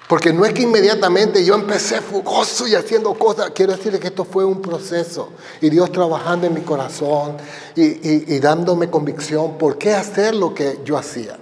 Porque 0.07 0.31
no 0.31 0.45
es 0.45 0.53
que 0.53 0.61
inmediatamente 0.61 1.43
yo 1.43 1.55
empecé 1.55 1.99
fugoso 1.99 2.67
y 2.67 2.75
haciendo 2.75 3.13
cosas. 3.15 3.51
Quiero 3.51 3.75
decirle 3.75 3.99
que 3.99 4.07
esto 4.07 4.23
fue 4.23 4.45
un 4.45 4.61
proceso. 4.61 5.29
Y 5.59 5.69
Dios 5.69 5.91
trabajando 5.91 6.47
en 6.47 6.53
mi 6.53 6.61
corazón 6.61 7.35
y, 7.75 8.33
y 8.33 8.39
dándome 8.39 8.89
convicción 8.89 9.57
por 9.57 9.77
qué 9.77 9.93
hacer 9.93 10.35
lo 10.35 10.53
que 10.53 10.79
yo 10.85 10.97
hacía. 10.97 11.37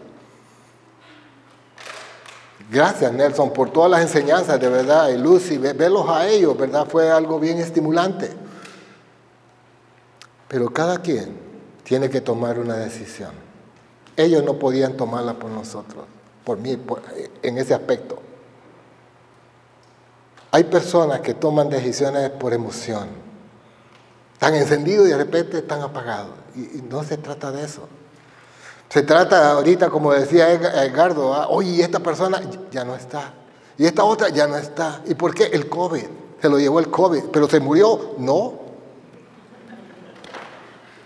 Gracias, 2.74 3.14
Nelson, 3.14 3.54
por 3.54 3.70
todas 3.70 3.92
las 3.92 4.02
enseñanzas, 4.02 4.60
de 4.60 4.68
verdad. 4.68 5.10
Y 5.10 5.18
Lucy, 5.20 5.60
verlos 5.60 6.10
a 6.10 6.28
ellos, 6.28 6.58
¿verdad? 6.58 6.88
Fue 6.88 7.08
algo 7.12 7.40
bien 7.40 7.60
estimulante. 7.60 8.32
Pero 10.48 10.74
cada 10.74 10.98
quien 10.98 11.38
tiene 11.84 12.10
que 12.10 12.20
tomar 12.20 12.58
una 12.58 12.76
decisión. 12.78 13.30
Ellos 14.18 14.44
no 14.44 14.58
podían 14.58 14.98
tomarla 14.98 15.36
por 15.36 15.52
nosotros, 15.52 16.06
por 16.44 16.58
mí, 16.58 16.76
en 17.44 17.58
ese 17.60 17.76
aspecto. 17.76 18.18
Hay 20.50 20.64
personas 20.64 21.20
que 21.20 21.36
toman 21.36 21.70
decisiones 21.70 22.32
por 22.32 22.54
emoción. 22.54 23.08
Están 24.34 24.56
encendidos 24.56 25.06
y 25.06 25.12
de 25.12 25.18
repente 25.18 25.60
están 25.60 25.84
apagados. 25.84 26.34
y 26.56 26.82
no 26.90 27.04
se 27.04 27.18
trata 27.18 27.52
de 27.52 27.66
eso. 27.66 27.88
Se 28.94 29.02
trata 29.02 29.54
ahorita, 29.54 29.90
como 29.90 30.14
decía 30.14 30.52
Edgardo, 30.52 31.34
¿ah? 31.34 31.48
oye, 31.50 31.82
esta 31.82 32.00
persona 32.00 32.40
ya 32.70 32.86
no 32.86 32.94
está. 32.94 33.34
Y 33.76 33.88
esta 33.88 34.04
otra 34.04 34.30
ya 34.30 34.46
no 34.46 34.56
está. 34.56 35.02
¿Y 35.08 35.16
por 35.16 35.34
qué? 35.34 35.46
El 35.46 35.68
COVID. 35.68 36.06
Se 36.40 36.48
lo 36.48 36.60
llevó 36.60 36.80
el 36.80 36.92
COVID. 36.92 37.24
¿Pero 37.32 37.50
se 37.50 37.60
murió? 37.60 38.14
No. 38.20 38.54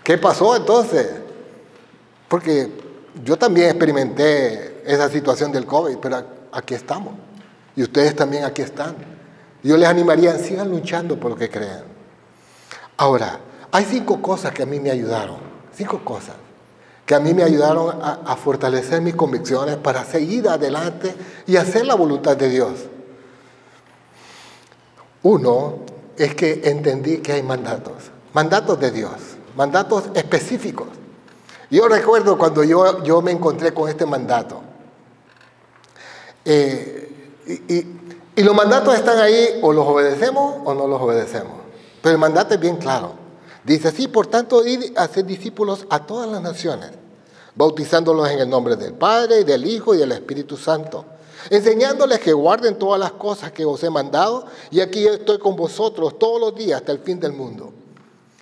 ¿Qué 0.04 0.18
pasó 0.18 0.54
entonces? 0.54 1.08
Porque 2.28 2.70
yo 3.24 3.38
también 3.38 3.70
experimenté 3.70 4.82
esa 4.84 5.08
situación 5.08 5.50
del 5.50 5.64
COVID, 5.64 5.96
pero 5.96 6.22
aquí 6.52 6.74
estamos. 6.74 7.14
Y 7.74 7.84
ustedes 7.84 8.14
también 8.14 8.44
aquí 8.44 8.60
están. 8.60 8.96
Yo 9.62 9.78
les 9.78 9.88
animaría, 9.88 10.36
sigan 10.36 10.68
luchando 10.70 11.18
por 11.18 11.30
lo 11.30 11.38
que 11.38 11.48
crean. 11.48 11.84
Ahora, 12.98 13.40
hay 13.72 13.86
cinco 13.86 14.20
cosas 14.20 14.52
que 14.52 14.64
a 14.64 14.66
mí 14.66 14.78
me 14.78 14.90
ayudaron. 14.90 15.38
Cinco 15.72 16.04
cosas 16.04 16.34
que 17.08 17.14
a 17.14 17.20
mí 17.20 17.32
me 17.32 17.42
ayudaron 17.42 18.02
a, 18.02 18.36
fortalecer 18.36 19.00
mis 19.00 19.16
convicciones 19.16 19.78
para 19.78 20.04
seguir 20.04 20.46
adelante 20.46 21.14
y 21.46 21.56
hacer 21.56 21.86
la 21.86 21.94
voluntad 21.94 22.36
de 22.36 22.50
Dios. 22.50 22.72
Uno 25.22 25.78
es 26.18 26.34
que 26.34 26.60
entendí 26.64 27.16
que 27.22 27.32
hay 27.32 27.42
mandatos, 27.42 27.94
mandatos 28.34 28.78
de 28.78 28.90
Dios, 28.90 29.12
mandatos 29.56 30.10
específicos. 30.12 30.88
Yo 31.70 31.88
recuerdo 31.88 32.36
cuando 32.36 32.62
yo, 32.62 33.02
yo 33.02 33.22
me 33.22 33.30
encontré 33.30 33.72
con 33.72 33.88
este 33.88 34.04
mandato. 34.04 34.60
Eh, 36.44 37.32
y, 37.68 37.86
y 38.36 38.42
los 38.42 38.54
mandatos 38.54 38.94
están 38.94 39.18
ahí, 39.18 39.58
o 39.62 39.72
los 39.72 39.86
obedecemos 39.86 40.56
o 40.62 40.74
no 40.74 40.86
los 40.86 41.00
obedecemos. 41.00 41.54
Pero 42.02 42.12
el 42.12 42.18
mandato 42.18 42.52
es 42.52 42.60
bien 42.60 42.76
claro. 42.76 43.14
Dice 43.68 43.88
así, 43.88 44.08
por 44.08 44.26
tanto, 44.28 44.66
ir 44.66 44.94
a 44.96 45.06
ser 45.08 45.26
discípulos 45.26 45.84
a 45.90 46.06
todas 46.06 46.26
las 46.26 46.40
naciones, 46.40 46.90
bautizándolos 47.54 48.30
en 48.30 48.38
el 48.38 48.48
nombre 48.48 48.76
del 48.76 48.94
Padre, 48.94 49.40
y 49.40 49.44
del 49.44 49.66
Hijo 49.66 49.94
y 49.94 49.98
del 49.98 50.12
Espíritu 50.12 50.56
Santo, 50.56 51.04
enseñándoles 51.50 52.18
que 52.18 52.32
guarden 52.32 52.78
todas 52.78 52.98
las 52.98 53.12
cosas 53.12 53.52
que 53.52 53.66
os 53.66 53.84
he 53.84 53.90
mandado, 53.90 54.46
y 54.70 54.80
aquí 54.80 55.06
estoy 55.06 55.38
con 55.38 55.54
vosotros 55.54 56.18
todos 56.18 56.40
los 56.40 56.54
días 56.54 56.80
hasta 56.80 56.92
el 56.92 57.00
fin 57.00 57.20
del 57.20 57.34
mundo. 57.34 57.74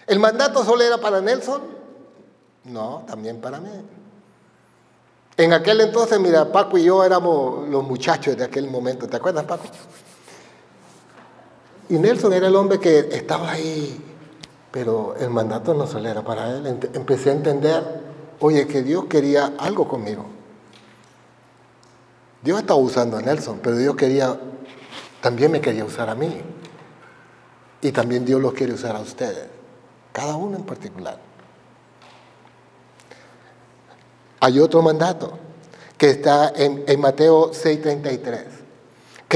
¿El 0.06 0.20
mandato 0.20 0.64
solo 0.64 0.84
era 0.84 0.98
para 0.98 1.20
Nelson? 1.20 1.60
No, 2.62 3.02
también 3.08 3.40
para 3.40 3.58
mí. 3.58 3.70
En 5.36 5.52
aquel 5.52 5.80
entonces, 5.80 6.20
mira, 6.20 6.52
Paco 6.52 6.78
y 6.78 6.84
yo 6.84 7.02
éramos 7.02 7.68
los 7.68 7.82
muchachos 7.82 8.36
de 8.36 8.44
aquel 8.44 8.70
momento, 8.70 9.08
¿te 9.08 9.16
acuerdas, 9.16 9.42
Paco? 9.42 9.64
Y 11.88 11.94
Nelson 11.94 12.32
era 12.32 12.46
el 12.46 12.54
hombre 12.54 12.78
que 12.78 13.08
estaba 13.10 13.50
ahí 13.50 14.12
pero 14.76 15.16
el 15.18 15.30
mandato 15.30 15.72
no 15.72 15.86
solo 15.86 16.06
era 16.06 16.22
para 16.22 16.50
él. 16.50 16.66
Empecé 16.92 17.30
a 17.30 17.32
entender, 17.32 17.82
oye, 18.40 18.66
que 18.66 18.82
Dios 18.82 19.06
quería 19.06 19.54
algo 19.58 19.88
conmigo. 19.88 20.26
Dios 22.42 22.60
estaba 22.60 22.78
usando 22.78 23.16
a 23.16 23.22
Nelson, 23.22 23.58
pero 23.62 23.78
Dios 23.78 23.96
quería, 23.96 24.38
también 25.22 25.50
me 25.50 25.62
quería 25.62 25.82
usar 25.82 26.10
a 26.10 26.14
mí. 26.14 26.42
Y 27.80 27.90
también 27.90 28.26
Dios 28.26 28.38
los 28.38 28.52
quiere 28.52 28.74
usar 28.74 28.94
a 28.96 29.00
ustedes, 29.00 29.46
cada 30.12 30.36
uno 30.36 30.58
en 30.58 30.64
particular. 30.64 31.18
Hay 34.40 34.60
otro 34.60 34.82
mandato 34.82 35.38
que 35.96 36.10
está 36.10 36.52
en, 36.54 36.84
en 36.86 37.00
Mateo 37.00 37.50
6:33 37.50 38.55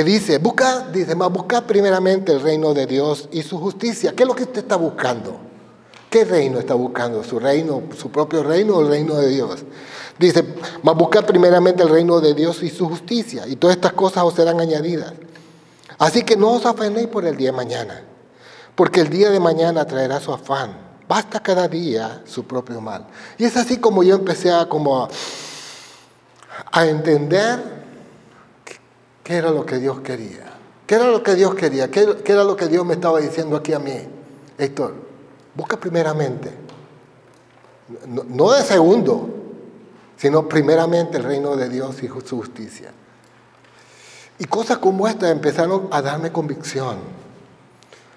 que 0.01 0.05
dice, 0.05 0.39
busca, 0.39 0.89
dice, 0.91 1.15
más 1.15 1.31
busca 1.31 1.67
primeramente 1.67 2.33
el 2.33 2.41
reino 2.41 2.73
de 2.73 2.87
Dios 2.87 3.29
y 3.33 3.43
su 3.43 3.59
justicia. 3.59 4.15
¿Qué 4.17 4.23
es 4.23 4.27
lo 4.27 4.35
que 4.35 4.45
usted 4.45 4.61
está 4.61 4.77
buscando? 4.77 5.37
¿Qué 6.09 6.25
reino 6.25 6.59
está 6.59 6.73
buscando? 6.73 7.23
¿Su 7.23 7.39
reino, 7.39 7.83
su 7.99 8.11
propio 8.11 8.43
reino 8.43 8.77
o 8.77 8.81
el 8.81 8.89
reino 8.89 9.17
de 9.17 9.29
Dios? 9.29 9.63
Dice, 10.19 10.43
más 10.83 10.97
busca 10.97 11.21
primeramente 11.21 11.83
el 11.83 11.91
reino 11.91 12.19
de 12.19 12.33
Dios 12.33 12.63
y 12.63 12.71
su 12.71 12.89
justicia, 12.89 13.47
y 13.47 13.57
todas 13.57 13.77
estas 13.77 13.93
cosas 13.93 14.25
os 14.25 14.33
serán 14.33 14.59
añadidas. 14.59 15.13
Así 15.99 16.23
que 16.23 16.35
no 16.35 16.53
os 16.53 16.65
afanéis 16.65 17.09
por 17.09 17.27
el 17.27 17.37
día 17.37 17.51
de 17.51 17.57
mañana, 17.59 18.03
porque 18.77 19.03
el 19.03 19.11
día 19.11 19.29
de 19.29 19.39
mañana 19.39 19.85
traerá 19.85 20.19
su 20.19 20.33
afán. 20.33 20.79
Basta 21.07 21.41
cada 21.41 21.69
día 21.69 22.23
su 22.25 22.45
propio 22.45 22.81
mal. 22.81 23.07
Y 23.37 23.45
es 23.45 23.55
así 23.59 23.77
como 23.77 24.03
yo 24.03 24.15
empecé 24.15 24.51
a, 24.51 24.67
como 24.67 25.05
a, 25.05 25.09
a 26.73 26.87
entender 26.87 27.80
¿Qué 29.31 29.37
era 29.37 29.53
lo 29.53 29.65
que 29.65 29.79
Dios 29.79 30.01
quería? 30.01 30.59
¿Qué 30.89 30.97
era 30.97 31.07
lo 31.07 31.23
que 31.23 31.37
Dios 31.37 31.55
quería? 31.55 31.89
¿Qué, 31.89 32.17
era 32.25 32.43
lo 32.43 32.57
que 32.57 32.67
Dios 32.67 32.85
me 32.85 32.95
estaba 32.95 33.21
diciendo 33.21 33.55
aquí 33.55 33.73
a 33.73 33.79
mí? 33.79 33.95
Héctor, 34.59 34.93
busca 35.55 35.79
primeramente, 35.79 36.51
no, 38.09 38.51
de 38.51 38.65
segundo, 38.65 39.29
sino 40.17 40.49
primeramente 40.49 41.19
el 41.19 41.23
reino 41.23 41.55
de 41.55 41.69
Dios 41.69 42.03
y 42.03 42.09
su 42.09 42.39
justicia. 42.39 42.91
Y 44.41 44.47
cosas 44.47 44.79
como 44.79 45.07
esta 45.07 45.31
empezaron 45.31 45.87
a 45.93 46.03
darme 46.03 46.33
convicción. 46.33 46.97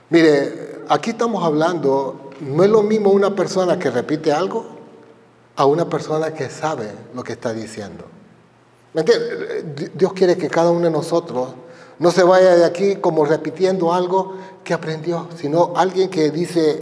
Mire, 0.10 0.82
aquí 0.90 1.12
estamos 1.12 1.44
hablando, 1.44 2.32
no 2.42 2.64
es 2.64 2.72
lo 2.72 2.82
mismo 2.82 3.12
una 3.12 3.36
persona 3.36 3.78
que 3.78 3.92
repite 3.92 4.32
algo 4.32 4.66
a 5.58 5.66
una 5.66 5.88
persona 5.88 6.34
que 6.34 6.50
sabe 6.50 6.92
lo 7.14 7.24
que 7.24 7.34
está 7.34 7.54
diciendo. 7.54 8.04
Dios 9.96 10.14
quiere 10.14 10.38
que 10.38 10.50
cada 10.50 10.70
uno 10.72 10.86
de 10.86 10.92
nosotros 10.92 11.50
no 12.00 12.12
se 12.12 12.24
vaya 12.24 12.56
de 12.56 12.66
aquí 12.66 12.98
como 12.98 13.26
repitiendo 13.26 13.94
algo 13.94 14.36
que 14.64 14.74
aprendió, 14.74 15.28
sino 15.36 15.74
alguien 15.76 16.10
que 16.10 16.32
dice, 16.32 16.82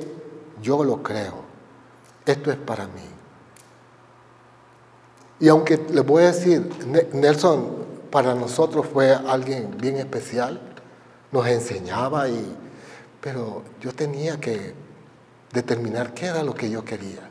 yo 0.61 0.83
lo 0.83 1.01
creo, 1.01 1.35
esto 2.25 2.51
es 2.51 2.57
para 2.57 2.85
mí. 2.87 3.01
Y 5.39 5.47
aunque 5.49 5.77
les 5.89 6.05
voy 6.05 6.23
a 6.23 6.27
decir, 6.27 6.69
Nelson 7.13 7.81
para 8.11 8.35
nosotros 8.35 8.85
fue 8.85 9.11
alguien 9.11 9.75
bien 9.79 9.97
especial, 9.97 10.59
nos 11.31 11.47
enseñaba, 11.47 12.27
y, 12.27 12.55
pero 13.21 13.63
yo 13.79 13.93
tenía 13.93 14.39
que 14.39 14.75
determinar 15.53 16.13
qué 16.13 16.27
era 16.27 16.43
lo 16.43 16.53
que 16.53 16.69
yo 16.69 16.83
quería. 16.83 17.30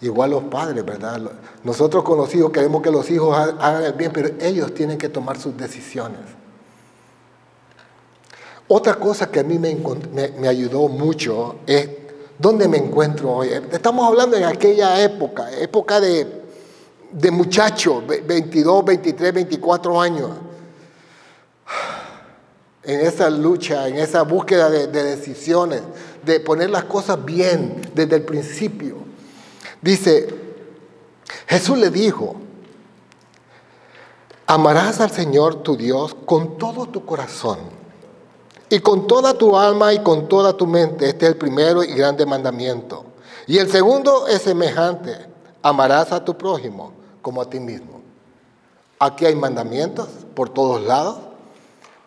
Igual 0.00 0.30
los 0.30 0.44
padres, 0.44 0.84
¿verdad? 0.84 1.20
Nosotros 1.64 2.04
con 2.04 2.18
los 2.18 2.32
hijos 2.34 2.52
queremos 2.52 2.82
que 2.82 2.90
los 2.90 3.10
hijos 3.10 3.36
hagan 3.36 3.82
el 3.82 3.94
bien, 3.94 4.12
pero 4.12 4.30
ellos 4.40 4.72
tienen 4.72 4.96
que 4.96 5.08
tomar 5.08 5.40
sus 5.40 5.56
decisiones. 5.56 6.20
Otra 8.68 8.94
cosa 8.94 9.28
que 9.30 9.40
a 9.40 9.42
mí 9.42 9.58
me, 9.58 10.46
ayudó 10.46 10.88
mucho 10.88 11.56
es 11.66 11.88
dónde 12.38 12.68
me 12.68 12.76
encuentro 12.76 13.32
hoy. 13.32 13.48
Estamos 13.72 14.06
hablando 14.06 14.36
en 14.36 14.44
aquella 14.44 15.02
época, 15.02 15.50
época 15.58 16.00
de, 16.00 16.42
de 17.10 17.30
muchachos, 17.32 18.04
22, 18.06 18.84
23, 18.84 19.34
24 19.34 20.00
años. 20.00 20.30
En 22.84 23.00
esa 23.00 23.28
lucha, 23.30 23.88
en 23.88 23.96
esa 23.96 24.22
búsqueda 24.22 24.70
de 24.70 24.86
decisiones, 24.86 25.82
de 26.24 26.38
poner 26.38 26.70
las 26.70 26.84
cosas 26.84 27.22
bien 27.24 27.82
desde 27.94 28.16
el 28.16 28.22
principio. 28.22 29.07
Dice, 29.80 30.28
Jesús 31.46 31.78
le 31.78 31.90
dijo, 31.90 32.36
amarás 34.46 35.00
al 35.00 35.10
Señor 35.10 35.62
tu 35.62 35.76
Dios 35.76 36.16
con 36.24 36.58
todo 36.58 36.86
tu 36.86 37.04
corazón 37.04 37.58
y 38.70 38.80
con 38.80 39.06
toda 39.06 39.34
tu 39.34 39.56
alma 39.56 39.92
y 39.92 40.02
con 40.02 40.28
toda 40.28 40.56
tu 40.56 40.66
mente. 40.66 41.08
Este 41.08 41.26
es 41.26 41.32
el 41.32 41.38
primero 41.38 41.82
y 41.82 41.92
grande 41.92 42.26
mandamiento. 42.26 43.04
Y 43.46 43.58
el 43.58 43.70
segundo 43.70 44.26
es 44.26 44.42
semejante. 44.42 45.26
Amarás 45.62 46.12
a 46.12 46.24
tu 46.24 46.36
prójimo 46.36 46.92
como 47.22 47.40
a 47.40 47.48
ti 47.48 47.60
mismo. 47.60 48.00
Aquí 48.98 49.26
hay 49.26 49.34
mandamientos 49.34 50.08
por 50.34 50.50
todos 50.50 50.82
lados, 50.82 51.18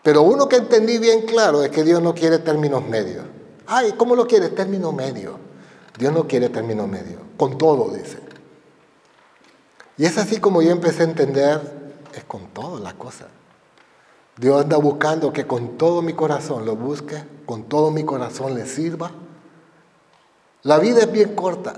pero 0.02 0.22
uno 0.22 0.48
que 0.48 0.56
entendí 0.56 0.98
bien 0.98 1.22
claro 1.22 1.62
es 1.62 1.70
que 1.70 1.84
Dios 1.84 2.02
no 2.02 2.14
quiere 2.14 2.38
términos 2.38 2.84
medios. 2.84 3.24
Ay, 3.66 3.92
¿cómo 3.96 4.14
lo 4.14 4.26
quiere? 4.26 4.48
Término 4.50 4.92
medio. 4.92 5.38
Dios 6.02 6.12
no 6.12 6.26
quiere 6.26 6.48
término 6.48 6.88
medio. 6.88 7.18
Con 7.36 7.56
todo, 7.56 7.94
dice. 7.94 8.18
Y 9.96 10.04
es 10.04 10.18
así 10.18 10.40
como 10.40 10.60
yo 10.60 10.72
empecé 10.72 11.02
a 11.02 11.04
entender, 11.04 11.92
es 12.12 12.24
con 12.24 12.48
todo 12.48 12.80
la 12.80 12.94
cosa. 12.94 13.28
Dios 14.36 14.62
anda 14.62 14.78
buscando 14.78 15.32
que 15.32 15.46
con 15.46 15.78
todo 15.78 16.02
mi 16.02 16.12
corazón 16.12 16.66
lo 16.66 16.74
busque, 16.74 17.22
con 17.46 17.68
todo 17.68 17.92
mi 17.92 18.02
corazón 18.02 18.54
le 18.54 18.66
sirva. 18.66 19.12
La 20.64 20.80
vida 20.80 21.02
es 21.02 21.12
bien 21.12 21.36
corta, 21.36 21.74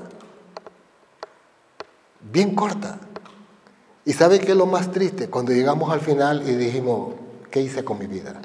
bien 2.22 2.54
corta. 2.54 2.98
¿Y 4.06 4.14
sabe 4.14 4.40
qué 4.40 4.52
es 4.52 4.56
lo 4.56 4.64
más 4.64 4.90
triste? 4.90 5.28
Cuando 5.28 5.52
llegamos 5.52 5.92
al 5.92 6.00
final 6.00 6.48
y 6.48 6.54
dijimos, 6.54 7.12
¿qué 7.50 7.60
hice 7.60 7.84
con 7.84 7.98
mi 7.98 8.06
vida? 8.06 8.40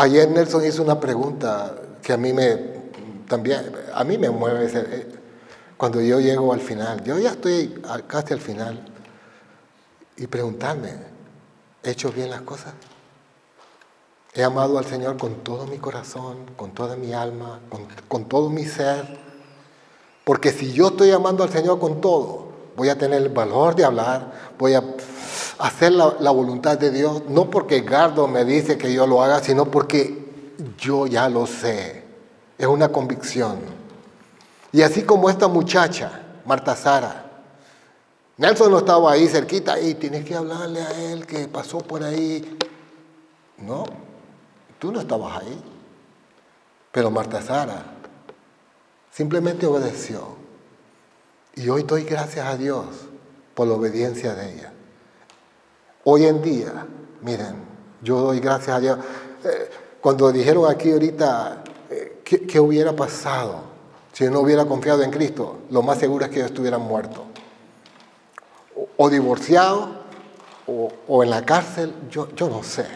Ayer 0.00 0.30
Nelson 0.30 0.64
hizo 0.64 0.80
una 0.84 1.00
pregunta 1.00 1.74
que 2.00 2.12
a 2.12 2.16
mí 2.16 2.32
me 2.32 2.56
también 3.28 3.72
a 3.92 4.04
mí 4.04 4.16
me 4.16 4.30
mueve 4.30 4.70
eh, 4.72 5.08
cuando 5.76 6.00
yo 6.00 6.20
llego 6.20 6.52
al 6.52 6.60
final. 6.60 7.02
Yo 7.02 7.18
ya 7.18 7.30
estoy 7.30 7.82
casi 8.06 8.32
al 8.32 8.40
final 8.40 8.80
y 10.16 10.28
preguntarme, 10.28 10.92
¿he 11.82 11.90
hecho 11.90 12.12
bien 12.12 12.30
las 12.30 12.42
cosas? 12.42 12.74
He 14.34 14.44
amado 14.44 14.78
al 14.78 14.86
Señor 14.86 15.16
con 15.16 15.42
todo 15.42 15.66
mi 15.66 15.78
corazón, 15.78 16.46
con 16.56 16.70
toda 16.70 16.94
mi 16.94 17.12
alma, 17.12 17.58
con, 17.68 17.88
con 18.06 18.28
todo 18.28 18.50
mi 18.50 18.66
ser. 18.66 19.18
Porque 20.22 20.52
si 20.52 20.72
yo 20.72 20.88
estoy 20.88 21.10
amando 21.10 21.42
al 21.42 21.50
Señor 21.50 21.80
con 21.80 22.00
todo, 22.00 22.52
voy 22.76 22.88
a 22.88 22.96
tener 22.96 23.20
el 23.20 23.30
valor 23.30 23.74
de 23.74 23.84
hablar, 23.84 24.30
voy 24.60 24.74
a 24.74 24.84
hacer 25.58 25.92
la, 25.92 26.30
voluntad 26.30 26.78
de 26.78 26.90
Dios, 26.90 27.22
no 27.28 27.50
porque 27.50 27.80
Gardo 27.80 28.28
me 28.28 28.44
dice 28.44 28.78
que 28.78 28.92
yo 28.92 29.06
lo 29.06 29.22
haga, 29.22 29.40
sino 29.40 29.70
porque 29.70 30.54
yo 30.78 31.06
ya 31.06 31.28
lo 31.28 31.46
sé. 31.46 32.04
Es 32.56 32.66
una 32.66 32.88
convicción. 32.88 33.58
Y 34.72 34.82
así 34.82 35.02
como 35.02 35.30
esta 35.30 35.48
muchacha, 35.48 36.22
Marta 36.44 36.76
Sara, 36.76 37.24
Nelson 38.36 38.70
no 38.70 38.78
estaba 38.78 39.12
ahí 39.12 39.26
cerquita 39.26 39.80
y 39.80 39.94
tienes 39.94 40.24
que 40.24 40.34
hablarle 40.34 40.80
a 40.80 41.12
él 41.12 41.26
que 41.26 41.48
pasó 41.48 41.78
por 41.78 42.04
ahí. 42.04 42.58
No, 43.58 43.84
tú 44.78 44.92
no 44.92 45.00
estabas 45.00 45.42
ahí. 45.42 45.62
Pero 46.92 47.10
Marta 47.10 47.42
Sara 47.42 47.98
Simplemente 49.18 49.66
obedeció. 49.66 50.36
Y 51.56 51.68
hoy 51.68 51.82
doy 51.82 52.04
gracias 52.04 52.46
a 52.46 52.56
Dios 52.56 52.86
por 53.54 53.66
la 53.66 53.74
obediencia 53.74 54.32
de 54.36 54.54
ella. 54.54 54.72
Hoy 56.10 56.24
en 56.24 56.40
día, 56.40 56.86
miren, 57.20 57.56
yo 58.00 58.18
doy 58.22 58.40
gracias 58.40 58.74
a 58.74 58.80
Dios. 58.80 58.98
Eh, 59.44 59.70
cuando 60.00 60.32
dijeron 60.32 60.64
aquí 60.66 60.90
ahorita, 60.90 61.62
eh, 61.90 62.22
¿qué, 62.24 62.58
hubiera 62.58 62.96
pasado 62.96 63.60
si 64.10 64.24
no 64.24 64.40
hubiera 64.40 64.64
confiado 64.64 65.02
en 65.02 65.10
Cristo? 65.10 65.58
Lo 65.68 65.82
más 65.82 65.98
seguro 65.98 66.24
es 66.24 66.30
que 66.30 66.38
yo 66.38 66.46
estuviera 66.46 66.78
muerto. 66.78 67.26
O, 68.96 69.10
divorciado, 69.10 69.90
o, 70.66 70.90
o, 71.08 71.22
en 71.22 71.28
la 71.28 71.44
cárcel, 71.44 71.92
yo, 72.10 72.34
yo 72.34 72.48
no 72.48 72.62
sé. 72.62 72.86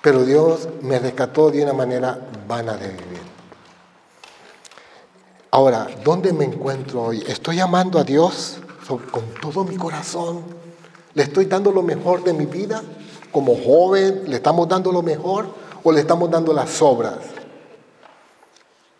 Pero 0.00 0.24
Dios 0.24 0.66
me 0.80 0.98
rescató 0.98 1.50
de 1.50 1.62
una 1.62 1.74
manera 1.74 2.18
vana 2.48 2.78
de 2.78 2.88
vivir. 2.88 3.20
Ahora, 5.50 5.86
¿dónde 6.02 6.32
me 6.32 6.46
encuentro 6.46 7.02
hoy? 7.02 7.22
¿Estoy 7.28 7.60
amando 7.60 7.98
a 7.98 8.04
Dios 8.04 8.60
con 9.10 9.24
todo 9.42 9.62
mi 9.64 9.76
corazón? 9.76 10.67
¿Le 11.18 11.24
estoy 11.24 11.46
dando 11.46 11.72
lo 11.72 11.82
mejor 11.82 12.22
de 12.22 12.32
mi 12.32 12.46
vida? 12.46 12.80
Como 13.32 13.56
joven, 13.56 14.22
¿le 14.28 14.36
estamos 14.36 14.68
dando 14.68 14.92
lo 14.92 15.02
mejor 15.02 15.48
o 15.82 15.90
le 15.90 15.98
estamos 15.98 16.30
dando 16.30 16.52
las 16.52 16.70
sobras? 16.70 17.18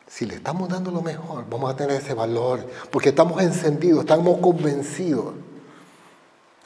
Si 0.08 0.26
le 0.26 0.34
estamos 0.34 0.68
dando 0.68 0.90
lo 0.90 1.00
mejor, 1.00 1.44
vamos 1.48 1.72
a 1.72 1.76
tener 1.76 1.94
ese 1.94 2.14
valor, 2.14 2.66
porque 2.90 3.10
estamos 3.10 3.40
encendidos, 3.40 4.00
estamos 4.00 4.38
convencidos 4.38 5.26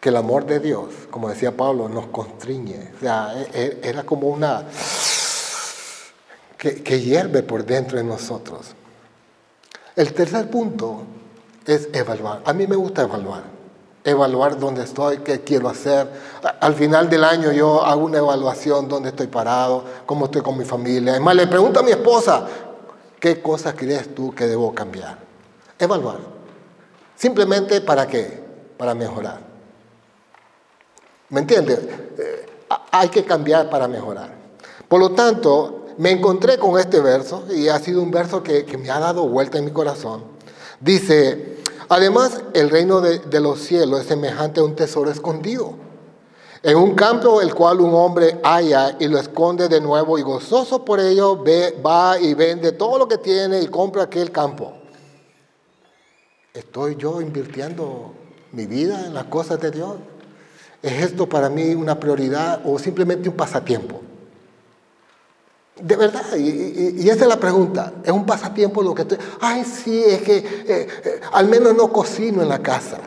que 0.01 0.09
el 0.09 0.17
amor 0.17 0.47
de 0.47 0.59
Dios, 0.59 0.87
como 1.11 1.29
decía 1.29 1.55
Pablo, 1.55 1.87
nos 1.87 2.07
constriñe. 2.07 2.91
O 2.97 3.01
sea, 3.01 3.35
e, 3.53 3.81
e, 3.83 3.91
era 3.91 4.05
como 4.05 4.29
una 4.29 4.65
que 6.57 7.01
hierve 7.03 7.43
por 7.43 7.67
dentro 7.67 7.99
de 7.99 8.05
nosotros. 8.05 8.69
El 9.97 10.15
tercer 10.15 10.49
punto 10.49 11.03
es 11.67 11.91
evaluar. 11.93 12.41
A 12.47 12.55
mí 12.55 12.67
me 12.67 12.77
gusta 12.77 13.03
evaluar. 13.03 13.62
Evaluar 14.05 14.59
dónde 14.59 14.83
estoy, 14.83 15.19
qué 15.19 15.43
quiero 15.43 15.69
hacer. 15.69 16.09
Al 16.61 16.75
final 16.75 17.09
del 17.09 17.25
año 17.25 17.53
yo 17.53 17.85
hago 17.85 18.05
una 18.05 18.19
evaluación, 18.19 18.89
dónde 18.89 19.11
estoy 19.11 19.29
parado, 19.29 19.85
cómo 20.07 20.25
estoy 20.25 20.43
con 20.43 20.59
mi 20.59 20.65
familia. 20.65 21.13
Además, 21.13 21.37
le 21.37 21.47
pregunto 21.47 21.81
a 21.81 21.83
mi 21.83 21.93
esposa, 21.93 22.47
¿qué 23.21 23.41
cosas 23.41 23.75
crees 23.77 24.15
tú 24.15 24.35
que 24.35 24.47
debo 24.47 24.75
cambiar? 24.75 25.19
Evaluar. 25.79 26.19
Simplemente 27.17 27.81
para 27.81 28.07
qué? 28.07 28.43
Para 28.77 28.95
mejorar. 28.95 29.39
¿Me 31.29 31.41
entiendes? 31.41 31.79
Eh, 32.19 32.47
hay 32.91 33.09
que 33.09 33.25
cambiar 33.25 33.71
para 33.71 33.89
mejorar. 33.89 34.31
Por 34.89 35.01
lo 35.01 35.13
tanto, 35.13 35.87
me 35.99 36.11
encontré 36.11 36.59
con 36.59 36.79
este 36.79 37.01
verso 37.01 37.45
y 37.55 37.69
ha 37.69 37.79
sido 37.79 38.03
un 38.03 38.11
verso 38.11 38.43
que, 38.43 38.67
me 38.79 38.91
ha 38.91 38.99
dado 38.99 39.27
vuelta 39.29 39.59
en 39.59 39.65
mi 39.65 39.71
corazón. 39.71 40.25
Dice, 40.81 41.62
además 41.93 42.41
el 42.55 42.71
reino 42.71 43.03
de, 43.03 43.41
los 43.41 43.61
cielos 43.61 44.01
es 44.01 44.07
semejante 44.07 44.61
a 44.61 44.65
un 44.65 44.75
tesoro 44.75 45.11
escondido. 45.11 45.75
En 46.63 46.77
un 46.77 46.95
campo 46.95 47.43
el 47.43 47.55
cual 47.55 47.81
un 47.81 47.93
hombre 47.95 48.41
halla 48.43 48.97
y 48.99 49.09
lo 49.09 49.19
esconde 49.19 49.69
de 49.69 49.81
nuevo 49.81 50.17
y 50.17 50.23
gozoso 50.23 50.85
por 50.85 51.01
ello 51.01 51.43
ve, 51.43 51.79
va 51.85 52.19
y 52.19 52.35
vende 52.35 52.73
todo 52.73 52.99
lo 52.99 53.09
que 53.09 53.19
tiene 53.19 53.61
y 53.61 53.67
compra 53.67 54.05
aquel 54.05 54.31
campo. 54.31 54.73
¿Estoy 56.55 56.97
yo 56.97 57.21
invirtiendo 57.21 58.13
mi 58.53 58.67
vida 58.67 59.05
en 59.07 59.13
las 59.13 59.25
cosas 59.25 59.61
de 59.61 59.71
Dios? 59.71 59.97
¿Es 60.83 61.03
esto 61.03 61.29
para 61.29 61.51
mí 61.51 61.75
una 61.75 62.01
prioridad 62.01 62.63
o 62.65 62.79
simplemente 62.79 63.29
un 63.29 63.37
pasatiempo? 63.37 64.01
De 65.77 65.97
verdad, 65.97 66.37
y, 66.37 67.09
esa 67.09 67.23
es 67.23 67.29
la 67.29 67.41
pregunta. 67.41 67.93
Es 68.05 68.13
un 68.13 68.27
pasatiempo 68.27 68.83
lo 68.83 68.95
que 68.95 69.03
estoy. 69.03 69.19
Ay, 69.41 69.65
sí, 69.65 70.03
es 70.05 70.23
que 70.23 70.37
eh, 70.37 70.89
eh, 71.05 71.21
al 71.33 71.49
menos 71.49 71.75
no 71.75 71.91
cocino 71.93 72.43
en 72.43 72.49
la 72.49 72.61
casa. 72.61 72.99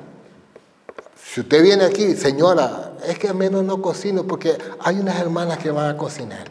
Si 1.15 1.41
usted 1.41 1.61
viene 1.61 1.85
aquí, 1.85 2.15
señora, 2.15 2.97
es 3.05 3.19
que 3.19 3.27
al 3.29 3.35
menos 3.35 3.63
no 3.63 3.81
cocino 3.81 4.25
porque 4.25 4.57
hay 4.79 4.99
unas 4.99 5.19
hermanas 5.19 5.57
que 5.59 5.69
van 5.69 5.89
a 5.89 5.97
cocinar. 5.97 6.45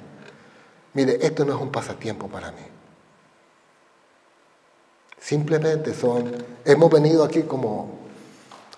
Mire, 0.93 1.19
esto 1.21 1.45
no 1.45 1.55
es 1.55 1.61
un 1.61 1.73
pasatiempo 1.73 2.29
para 2.29 2.53
mí. 2.53 2.63
Simplemente 5.19 5.95
son, 5.95 6.33
hemos 6.65 6.91
venido 6.91 7.25
aquí 7.25 7.43
como 7.43 7.99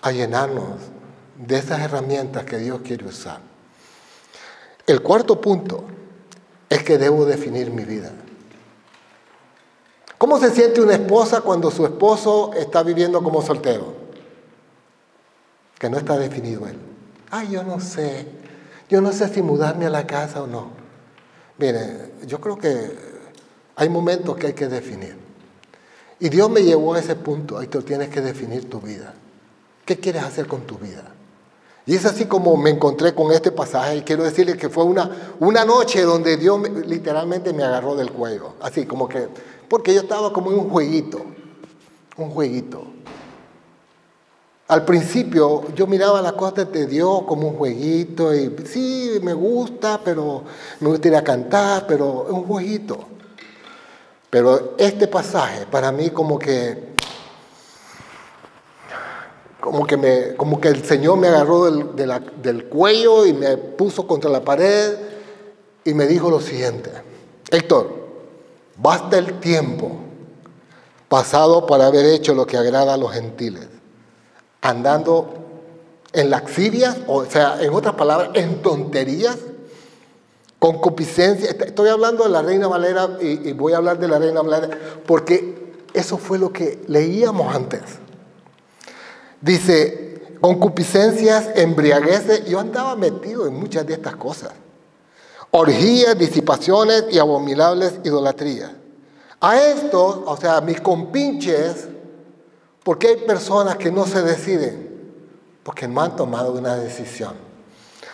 a 0.01 0.11
llenarnos 0.11 0.79
de 1.35 1.57
esas 1.57 1.81
herramientas 1.81 2.45
que 2.45 2.57
Dios 2.57 2.81
quiere 2.83 3.05
usar. 3.05 3.41
El 4.87 5.01
cuarto 5.01 5.39
punto 5.39 5.83
es 6.69 6.83
que 6.83 6.97
debo 6.97 7.25
definir 7.25 7.71
mi 7.71 7.83
vida. 7.83 8.11
¿Cómo 10.17 10.39
se 10.39 10.51
siente 10.51 10.81
una 10.81 10.93
esposa 10.93 11.41
cuando 11.41 11.69
su 11.69 11.85
esposo 11.85 12.51
está 12.53 12.83
viviendo 12.83 13.21
como 13.21 13.41
soltero? 13.41 13.93
Que 15.77 15.89
no 15.89 15.97
está 15.97 16.17
definido 16.17 16.67
él. 16.67 16.77
Ay, 17.29 17.51
yo 17.51 17.63
no 17.63 17.79
sé. 17.79 18.27
Yo 18.89 18.99
no 19.01 19.11
sé 19.11 19.27
si 19.29 19.41
mudarme 19.41 19.85
a 19.85 19.89
la 19.89 20.07
casa 20.07 20.41
o 20.41 20.47
no. 20.47 20.69
Mire, 21.57 22.13
yo 22.25 22.41
creo 22.41 22.57
que 22.57 22.91
hay 23.75 23.89
momentos 23.89 24.35
que 24.37 24.47
hay 24.47 24.53
que 24.53 24.67
definir. 24.67 25.15
Y 26.19 26.29
Dios 26.29 26.49
me 26.49 26.63
llevó 26.63 26.95
a 26.95 26.99
ese 26.99 27.15
punto. 27.15 27.57
Ahí 27.59 27.67
tú 27.67 27.83
tienes 27.83 28.09
que 28.09 28.21
definir 28.21 28.69
tu 28.69 28.79
vida. 28.79 29.13
¿Qué 29.85 29.97
quieres 29.99 30.23
hacer 30.23 30.47
con 30.47 30.61
tu 30.61 30.77
vida? 30.77 31.13
Y 31.87 31.95
es 31.95 32.05
así 32.05 32.25
como 32.25 32.57
me 32.57 32.69
encontré 32.69 33.15
con 33.15 33.31
este 33.31 33.49
pasaje 33.49 33.95
y 33.95 34.01
quiero 34.01 34.25
decirle 34.25 34.57
que 34.57 34.67
fue 34.67 34.83
una, 34.83 35.35
una 35.39 35.63
noche 35.63 36.01
donde 36.01 36.35
Dios 36.35 36.59
literalmente 36.85 37.53
me 37.53 37.63
agarró 37.63 37.95
del 37.95 38.11
cuello, 38.11 38.55
así 38.59 38.85
como 38.85 39.07
que, 39.07 39.29
porque 39.69 39.93
yo 39.93 40.01
estaba 40.01 40.33
como 40.33 40.51
en 40.51 40.59
un 40.59 40.69
jueguito, 40.69 41.21
un 42.17 42.29
jueguito. 42.29 42.83
Al 44.67 44.83
principio 44.83 45.63
yo 45.75 45.87
miraba 45.87 46.21
las 46.21 46.33
cosas 46.33 46.69
de 46.73 46.87
Dios 46.87 47.21
como 47.25 47.47
un 47.47 47.55
jueguito 47.55 48.35
y 48.35 48.53
sí, 48.65 49.19
me 49.23 49.33
gusta, 49.33 50.01
pero 50.03 50.43
me 50.81 50.89
gustaría 50.89 51.23
cantar, 51.23 51.87
pero 51.87 52.25
es 52.27 52.33
un 52.33 52.43
jueguito. 52.43 52.97
Pero 54.29 54.75
este 54.77 55.07
pasaje 55.07 55.65
para 55.67 55.93
mí 55.93 56.09
como 56.09 56.37
que 56.37 56.86
como 59.67 59.85
que, 59.85 59.97
me, 59.97 60.35
como 60.35 60.61
que 60.61 60.69
el 60.69 60.85
Señor 60.85 61.17
me 61.17 61.27
agarró 61.27 61.65
del, 61.65 61.93
del 62.41 62.65
cuello 62.67 63.25
y 63.25 63.33
me 63.33 63.57
puso 63.57 64.07
contra 64.07 64.29
la 64.29 64.39
pared 64.39 64.95
y 65.83 65.93
me 65.93 66.07
dijo 66.07 66.29
lo 66.29 66.39
siguiente, 66.39 66.89
Héctor, 67.51 67.89
basta 68.77 69.17
el 69.17 69.41
tiempo 69.41 69.91
pasado 71.09 71.65
por 71.65 71.81
haber 71.81 72.05
hecho 72.05 72.33
lo 72.33 72.47
que 72.47 72.55
agrada 72.55 72.93
a 72.93 72.97
los 72.97 73.11
gentiles, 73.11 73.67
andando 74.61 75.33
en 76.13 76.29
laxivias, 76.29 76.99
o 77.05 77.25
sea, 77.25 77.61
en 77.61 77.73
otras 77.73 77.95
palabras, 77.95 78.29
en 78.35 78.61
tonterías, 78.61 79.37
concupiscencia. 80.59 81.49
Estoy 81.49 81.89
hablando 81.89 82.23
de 82.23 82.29
la 82.29 82.41
Reina 82.41 82.69
Valera 82.69 83.17
y 83.19 83.51
voy 83.51 83.73
a 83.73 83.77
hablar 83.77 83.99
de 83.99 84.07
la 84.07 84.17
Reina 84.17 84.41
Valera 84.41 84.77
porque 85.05 85.73
eso 85.93 86.17
fue 86.17 86.39
lo 86.39 86.53
que 86.53 86.81
leíamos 86.87 87.53
antes. 87.53 87.81
Dice, 89.41 90.37
concupiscencias, 90.41 91.49
embriagueces, 91.55 92.45
yo 92.45 92.59
andaba 92.59 92.95
metido 92.95 93.47
en 93.47 93.53
muchas 93.53 93.85
de 93.85 93.93
estas 93.93 94.15
cosas. 94.15 94.51
Orgías, 95.51 96.17
disipaciones 96.17 97.05
y 97.11 97.19
abominables 97.19 97.99
idolatrías. 98.03 98.71
A 99.39 99.61
esto, 99.61 100.23
o 100.25 100.37
sea, 100.37 100.61
mis 100.61 100.81
compinches, 100.81 101.87
porque 102.83 103.07
hay 103.07 103.17
personas 103.17 103.77
que 103.77 103.91
no 103.91 104.05
se 104.05 104.21
deciden, 104.23 104.87
porque 105.63 105.87
no 105.87 106.01
han 106.01 106.15
tomado 106.15 106.53
una 106.53 106.75
decisión. 106.75 107.33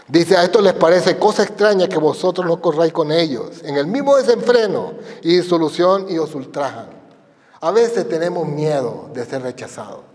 Dice, 0.08 0.36
a 0.36 0.44
esto 0.44 0.62
les 0.62 0.74
parece 0.74 1.18
cosa 1.18 1.44
extraña 1.44 1.88
que 1.88 1.98
vosotros 1.98 2.46
no 2.46 2.60
corráis 2.60 2.92
con 2.92 3.12
ellos, 3.12 3.64
en 3.64 3.78
el 3.78 3.88
mismo 3.88 4.18
desenfreno 4.18 4.94
y 5.22 5.38
disolución 5.38 6.08
y 6.10 6.18
os 6.18 6.36
ultrajan. 6.36 6.88
A 7.62 7.72
veces 7.72 8.08
tenemos 8.10 8.46
miedo 8.46 9.10
de 9.14 9.26
ser 9.26 9.44
rechazados. 9.44 10.13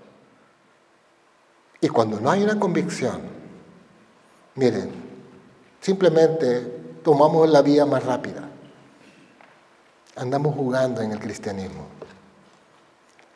Y 1.80 1.88
cuando 1.88 2.20
no 2.20 2.30
hay 2.30 2.42
una 2.42 2.58
convicción, 2.58 3.20
miren, 4.54 4.90
simplemente 5.80 6.60
tomamos 7.04 7.48
la 7.48 7.62
vía 7.62 7.86
más 7.86 8.04
rápida. 8.04 8.48
Andamos 10.16 10.54
jugando 10.54 11.00
en 11.00 11.12
el 11.12 11.20
cristianismo. 11.20 11.86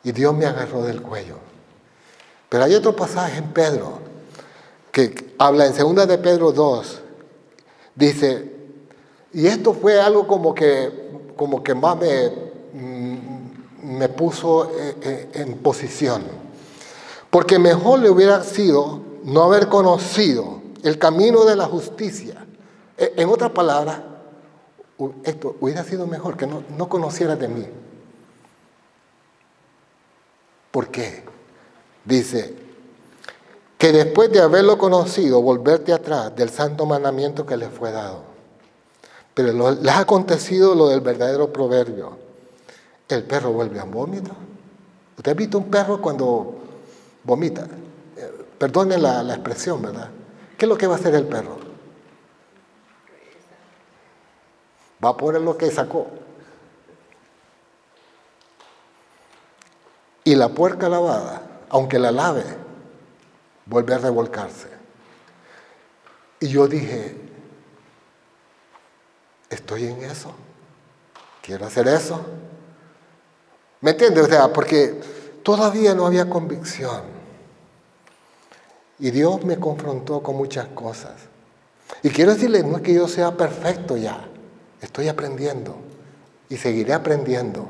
Y 0.03 0.11
Dios 0.11 0.35
me 0.35 0.45
agarró 0.45 0.83
del 0.83 1.01
cuello. 1.01 1.37
Pero 2.49 2.65
hay 2.65 2.75
otro 2.75 2.95
pasaje 2.95 3.37
en 3.37 3.53
Pedro 3.53 3.99
que 4.91 5.33
habla 5.39 5.65
en 5.65 5.73
2 5.73 6.07
de 6.07 6.17
Pedro 6.17 6.51
2. 6.51 7.01
Dice, 7.95 8.53
y 9.31 9.47
esto 9.47 9.73
fue 9.73 9.99
algo 9.99 10.27
como 10.27 10.53
que, 10.53 11.31
como 11.35 11.63
que 11.63 11.73
más 11.73 11.97
me, 11.97 12.29
mm, 12.73 13.97
me 13.97 14.09
puso 14.09 14.69
eh, 14.77 14.95
eh, 15.01 15.29
en 15.33 15.57
posición. 15.57 16.42
Porque 17.33 17.57
mejor 17.57 17.97
le 17.97 18.11
hubiera 18.11 18.43
sido 18.43 19.01
no 19.23 19.41
haber 19.41 19.67
conocido 19.67 20.61
el 20.83 20.99
camino 20.99 21.45
de 21.45 21.55
la 21.55 21.65
justicia. 21.65 22.45
E, 22.95 23.11
en 23.17 23.27
otras 23.27 23.49
palabras, 23.49 24.01
esto 25.23 25.55
hubiera 25.59 25.83
sido 25.83 26.05
mejor 26.05 26.37
que 26.37 26.45
no, 26.45 26.63
no 26.77 26.87
conocieras 26.87 27.39
de 27.39 27.47
mí. 27.47 27.65
¿Por 30.69 30.89
qué? 30.89 31.23
Dice, 32.05 32.53
que 33.79 33.91
después 33.91 34.31
de 34.31 34.39
haberlo 34.39 34.77
conocido, 34.77 35.41
volverte 35.41 35.91
atrás 35.91 36.35
del 36.35 36.51
santo 36.51 36.85
mandamiento 36.85 37.47
que 37.47 37.57
le 37.57 37.69
fue 37.69 37.91
dado. 37.91 38.21
Pero 39.33 39.71
le 39.71 39.89
ha 39.89 39.97
acontecido 39.97 40.75
lo 40.75 40.87
del 40.89 41.01
verdadero 41.01 41.51
proverbio. 41.51 42.15
El 43.09 43.23
perro 43.23 43.53
vuelve 43.53 43.79
a 43.79 43.85
vómito. 43.85 44.29
¿Usted 45.17 45.31
ha 45.31 45.35
visto 45.35 45.57
un 45.57 45.71
perro 45.71 45.99
cuando 45.99 46.59
vomita? 47.23 47.67
Eh, 48.17 48.45
perdone 48.57 48.97
la, 48.97 49.23
la 49.23 49.33
expresión, 49.35 49.81
¿verdad? 49.81 50.09
¿Qué 50.57 50.65
es 50.65 50.69
lo 50.69 50.77
que 50.77 50.87
va 50.87 50.95
a 50.95 50.97
hacer 50.97 51.15
el 51.15 51.25
perro? 51.25 51.57
Va 55.03 55.09
a 55.09 55.17
poner 55.17 55.41
lo 55.41 55.57
que 55.57 55.69
sacó. 55.69 56.07
Y 60.23 60.35
la 60.35 60.49
puerca 60.49 60.87
lavada, 60.87 61.41
aunque 61.69 61.99
la 61.99 62.11
lave, 62.11 62.45
vuelve 63.65 63.93
a 63.93 63.97
revolcarse. 63.97 64.69
Y 66.39 66.47
yo 66.47 66.67
dije, 66.67 67.17
estoy 69.49 69.85
en 69.85 70.03
eso, 70.03 70.33
quiero 71.41 71.65
hacer 71.65 71.87
eso. 71.87 72.21
¿Me 73.81 73.91
entiendes? 73.91 74.25
O 74.25 74.27
sea, 74.27 74.51
porque 74.53 75.01
todavía 75.43 75.93
no 75.93 76.05
había 76.05 76.29
convicción. 76.29 77.12
Y 79.03 79.11
Dios 79.11 79.43
me 79.43 79.59
confrontó 79.59 80.23
con 80.23 80.37
muchas 80.37 80.67
cosas. 80.67 81.11
Y 82.03 82.09
quiero 82.09 82.33
decirle, 82.33 82.63
no 82.63 82.77
es 82.77 82.83
que 82.83 82.93
yo 82.93 83.09
sea 83.09 83.35
perfecto 83.35 83.97
ya, 83.97 84.29
estoy 84.79 85.09
aprendiendo 85.09 85.75
y 86.47 86.55
seguiré 86.55 86.93
aprendiendo. 86.93 87.67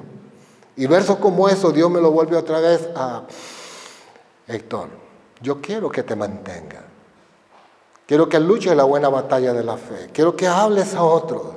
Y 0.76 0.86
versos 0.86 1.18
como 1.18 1.50
eso, 1.50 1.72
Dios 1.72 1.90
me 1.90 2.00
lo 2.00 2.12
vuelve 2.12 2.38
otra 2.38 2.60
vez 2.60 2.88
a 2.96 3.24
Héctor. 4.48 4.90
Yo 5.42 5.60
quiero 5.60 5.90
que 5.90 6.04
te 6.04 6.16
mantenga. 6.16 6.84
Quiero 8.06 8.30
que 8.30 8.40
luches 8.40 8.76
la 8.76 8.84
buena 8.84 9.10
batalla 9.10 9.54
de 9.54 9.64
la 9.64 9.78
fe. 9.78 10.12
Quiero 10.14 10.36
que 10.36 10.46
hables 10.48 10.94
a 10.94 11.02
otros. 11.02 11.48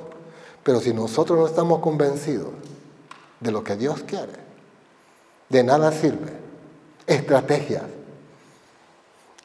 Pero 0.63 0.79
si 0.79 0.91
nosotros 0.91 1.37
no 1.37 1.45
estamos 1.45 1.81
convencidos 1.81 2.49
de 3.39 3.51
lo 3.51 3.63
que 3.63 3.75
Dios 3.75 4.01
quiere, 4.07 4.33
de 5.49 5.63
nada 5.63 5.91
sirve. 5.91 6.33
Estrategias. 7.05 7.96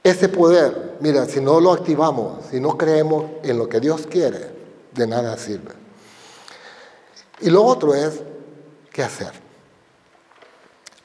Ese 0.05 0.29
poder, 0.29 0.97
mira, 1.01 1.27
si 1.27 1.41
no 1.41 1.61
lo 1.61 1.73
activamos, 1.73 2.47
si 2.51 2.59
no 2.59 2.77
creemos 2.77 3.25
en 3.43 3.59
lo 3.59 3.69
que 3.69 3.79
Dios 3.79 4.07
quiere, 4.09 4.51
de 4.93 5.07
nada 5.07 5.37
sirve. 5.39 5.73
Y 7.41 7.51
lo 7.51 7.65
otro 7.65 7.95
es, 7.95 8.21
¿qué 8.93 9.03
hacer? 9.03 9.33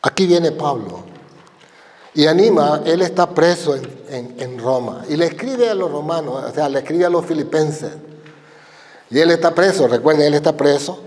Aquí 0.01 0.25
viene 0.25 0.51
Pablo 0.51 1.03
y 2.17 2.25
anima, 2.25 2.81
él 2.83 3.03
está 3.03 3.29
preso 3.29 3.75
en, 3.75 4.57
Roma 4.57 5.03
y 5.07 5.15
le 5.15 5.25
escribe 5.25 5.69
a 5.69 5.75
los 5.75 5.91
romanos, 5.91 6.43
o 6.49 6.51
sea, 6.51 6.67
le 6.67 6.79
escribe 6.79 7.05
a 7.05 7.09
los 7.09 7.23
filipenses. 7.23 7.91
Y 9.11 9.19
él 9.19 9.29
está 9.29 9.53
preso, 9.53 9.87
recuerden, 9.87 10.25
él 10.25 10.33
está 10.33 10.57
preso, 10.57 10.99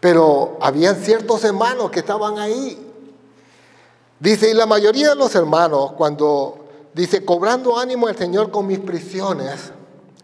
pero 0.00 0.58
habían 0.60 0.96
ciertos 0.96 1.44
hermanos 1.44 1.90
que 1.92 2.00
estaban 2.00 2.38
ahí. 2.38 2.84
Dice, 4.18 4.50
y 4.50 4.54
la 4.54 4.66
mayoría 4.66 5.10
de 5.10 5.14
los 5.14 5.32
hermanos, 5.36 5.92
cuando 5.92 6.63
dice, 6.94 7.24
cobrando 7.24 7.78
ánimo 7.78 8.08
el 8.08 8.16
Señor 8.16 8.50
con 8.50 8.66
mis 8.66 8.78
prisiones, 8.78 9.72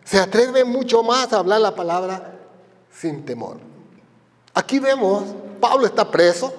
se 0.05 0.19
atreven 0.19 0.69
mucho 0.69 1.03
más 1.03 1.33
a 1.33 1.39
hablar 1.39 1.61
la 1.61 1.75
palabra 1.75 2.39
sin 2.91 3.25
temor. 3.25 3.59
Aquí 4.55 4.79
vemos, 4.79 5.25
Pablo 5.61 5.87
está 5.87 6.11
preso, 6.11 6.53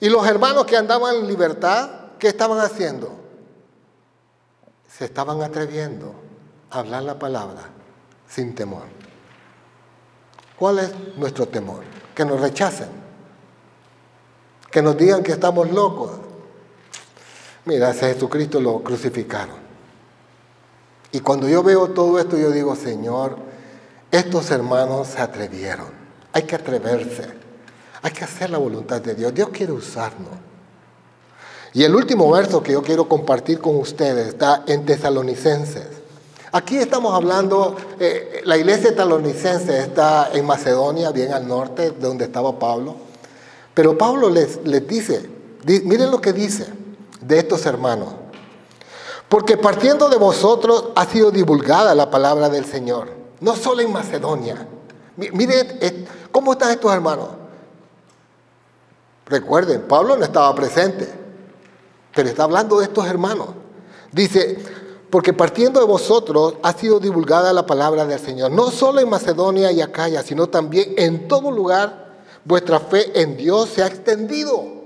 y 0.00 0.08
los 0.08 0.26
hermanos 0.26 0.64
que 0.64 0.76
andaban 0.76 1.16
en 1.16 1.26
libertad, 1.26 1.90
¿qué 2.18 2.28
estaban 2.28 2.58
haciendo? 2.58 3.12
Se 4.88 5.04
estaban 5.04 5.42
atreviendo 5.42 6.14
a 6.70 6.80
hablar 6.80 7.02
la 7.02 7.18
palabra 7.18 7.62
sin 8.26 8.54
temor. 8.54 8.84
¿Cuál 10.58 10.78
es 10.78 10.92
nuestro 11.16 11.46
temor? 11.46 11.82
Que 12.14 12.24
nos 12.24 12.40
rechacen. 12.40 12.88
Que 14.70 14.82
nos 14.82 14.96
digan 14.96 15.22
que 15.22 15.32
estamos 15.32 15.70
locos. 15.70 16.10
Mira, 17.64 17.90
a 17.90 17.94
Jesucristo 17.94 18.60
lo 18.60 18.82
crucificaron. 18.82 19.56
Y 21.12 21.20
cuando 21.20 21.48
yo 21.48 21.62
veo 21.62 21.88
todo 21.88 22.18
esto, 22.18 22.36
yo 22.38 22.50
digo, 22.50 22.74
Señor, 22.76 23.36
estos 24.10 24.50
hermanos 24.50 25.08
se 25.08 25.20
atrevieron. 25.20 25.88
Hay 26.32 26.44
que 26.44 26.54
atreverse. 26.54 27.26
Hay 28.02 28.12
que 28.12 28.24
hacer 28.24 28.50
la 28.50 28.58
voluntad 28.58 29.00
de 29.00 29.14
Dios. 29.14 29.34
Dios 29.34 29.50
quiere 29.50 29.72
usarnos. 29.72 30.30
Y 31.72 31.84
el 31.84 31.94
último 31.94 32.30
verso 32.30 32.62
que 32.62 32.72
yo 32.72 32.82
quiero 32.82 33.08
compartir 33.08 33.60
con 33.60 33.76
ustedes 33.76 34.28
está 34.28 34.64
en 34.66 34.86
Tesalonicenses. 34.86 36.00
Aquí 36.52 36.78
estamos 36.78 37.14
hablando, 37.14 37.76
eh, 38.00 38.40
la 38.44 38.56
iglesia 38.56 38.90
tesalonicense 38.90 39.78
está 39.78 40.30
en 40.32 40.44
Macedonia, 40.44 41.12
bien 41.12 41.32
al 41.32 41.46
norte, 41.46 41.92
de 41.92 42.00
donde 42.00 42.24
estaba 42.24 42.58
Pablo. 42.58 42.96
Pero 43.72 43.96
Pablo 43.96 44.28
les, 44.30 44.58
les 44.64 44.84
dice, 44.88 45.30
miren 45.64 46.10
lo 46.10 46.20
que 46.20 46.32
dice 46.32 46.79
de 47.20 47.38
estos 47.38 47.66
hermanos. 47.66 48.14
Porque 49.28 49.56
partiendo 49.56 50.08
de 50.08 50.16
vosotros 50.16 50.86
ha 50.96 51.04
sido 51.06 51.30
divulgada 51.30 51.94
la 51.94 52.10
palabra 52.10 52.48
del 52.48 52.64
Señor, 52.64 53.08
no 53.40 53.54
solo 53.54 53.80
en 53.80 53.92
Macedonia. 53.92 54.66
Miren 55.16 55.78
eh, 55.80 56.06
cómo 56.32 56.52
están 56.52 56.70
estos 56.72 56.92
hermanos. 56.92 57.28
Recuerden, 59.26 59.82
Pablo 59.82 60.16
no 60.16 60.24
estaba 60.24 60.52
presente, 60.54 61.08
pero 62.14 62.28
está 62.28 62.44
hablando 62.44 62.78
de 62.80 62.86
estos 62.86 63.06
hermanos. 63.06 63.48
Dice, 64.10 64.58
porque 65.10 65.32
partiendo 65.32 65.78
de 65.78 65.86
vosotros 65.86 66.54
ha 66.62 66.72
sido 66.72 66.98
divulgada 66.98 67.52
la 67.52 67.66
palabra 67.66 68.04
del 68.06 68.18
Señor, 68.18 68.50
no 68.50 68.70
solo 68.70 69.00
en 69.00 69.08
Macedonia 69.08 69.70
y 69.70 69.80
Acaya, 69.80 70.22
sino 70.22 70.48
también 70.48 70.94
en 70.96 71.28
todo 71.28 71.50
lugar 71.52 72.18
vuestra 72.44 72.80
fe 72.80 73.20
en 73.20 73.36
Dios 73.36 73.68
se 73.68 73.82
ha 73.82 73.86
extendido. 73.86 74.79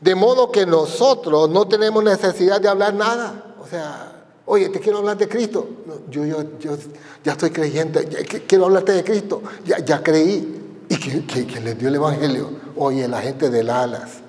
De 0.00 0.14
modo 0.14 0.50
que 0.50 0.64
nosotros 0.64 1.50
no 1.50 1.66
tenemos 1.66 2.02
necesidad 2.04 2.60
de 2.60 2.68
hablar 2.68 2.94
nada. 2.94 3.54
O 3.60 3.66
sea, 3.66 4.26
oye, 4.46 4.68
te 4.68 4.80
quiero 4.80 4.98
hablar 4.98 5.16
de 5.16 5.28
Cristo. 5.28 5.66
yo, 6.08 6.24
yo, 6.24 6.58
yo 6.58 6.76
ya 7.24 7.32
estoy 7.32 7.50
creyente, 7.50 8.06
quiero 8.46 8.66
hablarte 8.66 8.92
de 8.92 9.04
Cristo. 9.04 9.42
Ya, 9.64 9.78
ya 9.78 10.02
creí. 10.02 10.86
y 10.88 10.96
que, 10.96 11.60
les 11.60 11.78
dio 11.78 11.88
el 11.88 11.96
Evangelio. 11.96 12.50
Oye, 12.76 13.06
la 13.08 13.20
gente 13.20 13.50
de 13.50 13.68
Alas. 13.70 14.20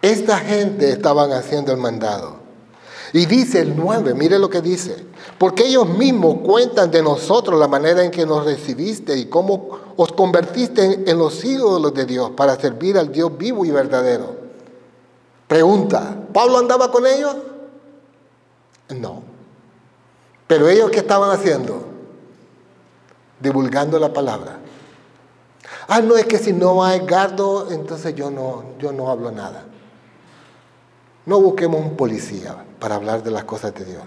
Esta 0.00 0.38
gente 0.38 0.90
estaban 0.90 1.32
haciendo 1.32 1.72
el 1.72 1.78
mandado. 1.78 2.42
Y 3.12 3.26
dice 3.26 3.60
el 3.60 3.76
9, 3.76 4.14
mire 4.14 4.38
lo 4.38 4.48
que 4.48 4.62
dice, 4.62 4.96
porque 5.38 5.66
ellos 5.66 5.86
mismos 5.86 6.38
cuentan 6.44 6.90
de 6.90 7.02
nosotros 7.02 7.60
la 7.60 7.68
manera 7.68 8.02
en 8.02 8.10
que 8.10 8.24
nos 8.24 8.44
recibiste 8.44 9.16
y 9.16 9.26
cómo 9.26 9.78
os 9.96 10.12
convertiste 10.12 11.10
en, 11.10 11.18
los 11.18 11.44
ídolos 11.44 11.92
de 11.94 12.06
Dios 12.06 12.30
para 12.30 12.58
servir 12.58 12.98
al 12.98 13.12
Dios 13.12 13.36
vivo 13.36 13.64
y 13.64 13.70
verdadero. 13.70 14.36
Pregunta, 15.48 16.16
¿Pablo 16.32 16.58
andaba 16.58 16.90
con 16.90 17.06
ellos? 17.06 17.36
No. 18.90 19.22
Pero 20.46 20.68
ellos 20.68 20.90
qué 20.90 20.98
estaban 20.98 21.30
haciendo? 21.30 21.84
Divulgando 23.40 23.98
la 23.98 24.12
palabra. 24.12 24.58
Ah, 25.88 26.00
no 26.00 26.16
es 26.16 26.26
que 26.26 26.38
si 26.38 26.52
no 26.52 26.76
va 26.76 26.94
Edgardo, 26.94 27.70
entonces 27.70 28.14
yo 28.14 28.30
no, 28.30 28.64
yo 28.78 28.92
no 28.92 29.10
hablo 29.10 29.30
nada. 29.30 29.64
No 31.26 31.40
busquemos 31.40 31.80
un 31.80 31.96
policía 31.96 32.64
para 32.78 32.96
hablar 32.96 33.22
de 33.22 33.30
las 33.30 33.44
cosas 33.44 33.74
de 33.74 33.84
Dios. 33.84 34.02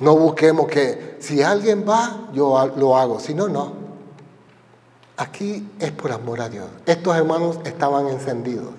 No 0.00 0.16
busquemos 0.16 0.66
que 0.66 1.16
si 1.20 1.42
alguien 1.42 1.84
va, 1.88 2.28
yo 2.32 2.72
lo 2.76 2.96
hago. 2.96 3.20
Si 3.20 3.34
no, 3.34 3.48
no. 3.48 3.72
Aquí 5.18 5.68
es 5.78 5.92
por 5.92 6.10
amor 6.12 6.40
a 6.40 6.48
Dios. 6.48 6.66
Estos 6.86 7.14
hermanos 7.14 7.58
estaban 7.64 8.08
encendidos. 8.08 8.72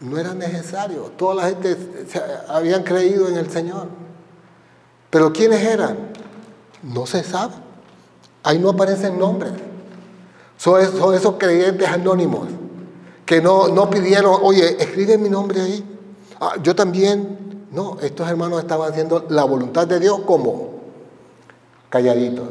No 0.00 0.18
era 0.18 0.34
necesario. 0.34 1.10
Toda 1.16 1.36
la 1.36 1.48
gente 1.48 1.76
habían 2.48 2.82
creído 2.82 3.28
en 3.28 3.38
el 3.38 3.50
Señor. 3.50 3.88
Pero 5.08 5.32
¿quiénes 5.32 5.62
eran? 5.62 5.96
No 6.82 7.06
se 7.06 7.24
sabe. 7.24 7.54
Ahí 8.42 8.58
no 8.58 8.70
aparecen 8.70 9.18
nombres. 9.18 9.52
Son 10.58 10.82
esos, 10.82 11.34
creyentes 11.38 11.88
anónimos 11.88 12.48
que 13.24 13.40
no, 13.40 13.68
no 13.68 13.90
pidieron, 13.90 14.38
oye, 14.42 14.76
escribe 14.80 15.18
mi 15.18 15.28
nombre 15.28 15.60
ahí. 15.60 15.84
Ah, 16.40 16.54
yo 16.62 16.74
también. 16.74 17.45
No, 17.70 17.98
estos 18.00 18.28
hermanos 18.28 18.60
estaban 18.60 18.90
haciendo 18.90 19.26
la 19.28 19.44
voluntad 19.44 19.86
de 19.86 19.98
Dios 19.98 20.20
como 20.20 20.80
calladitos, 21.90 22.48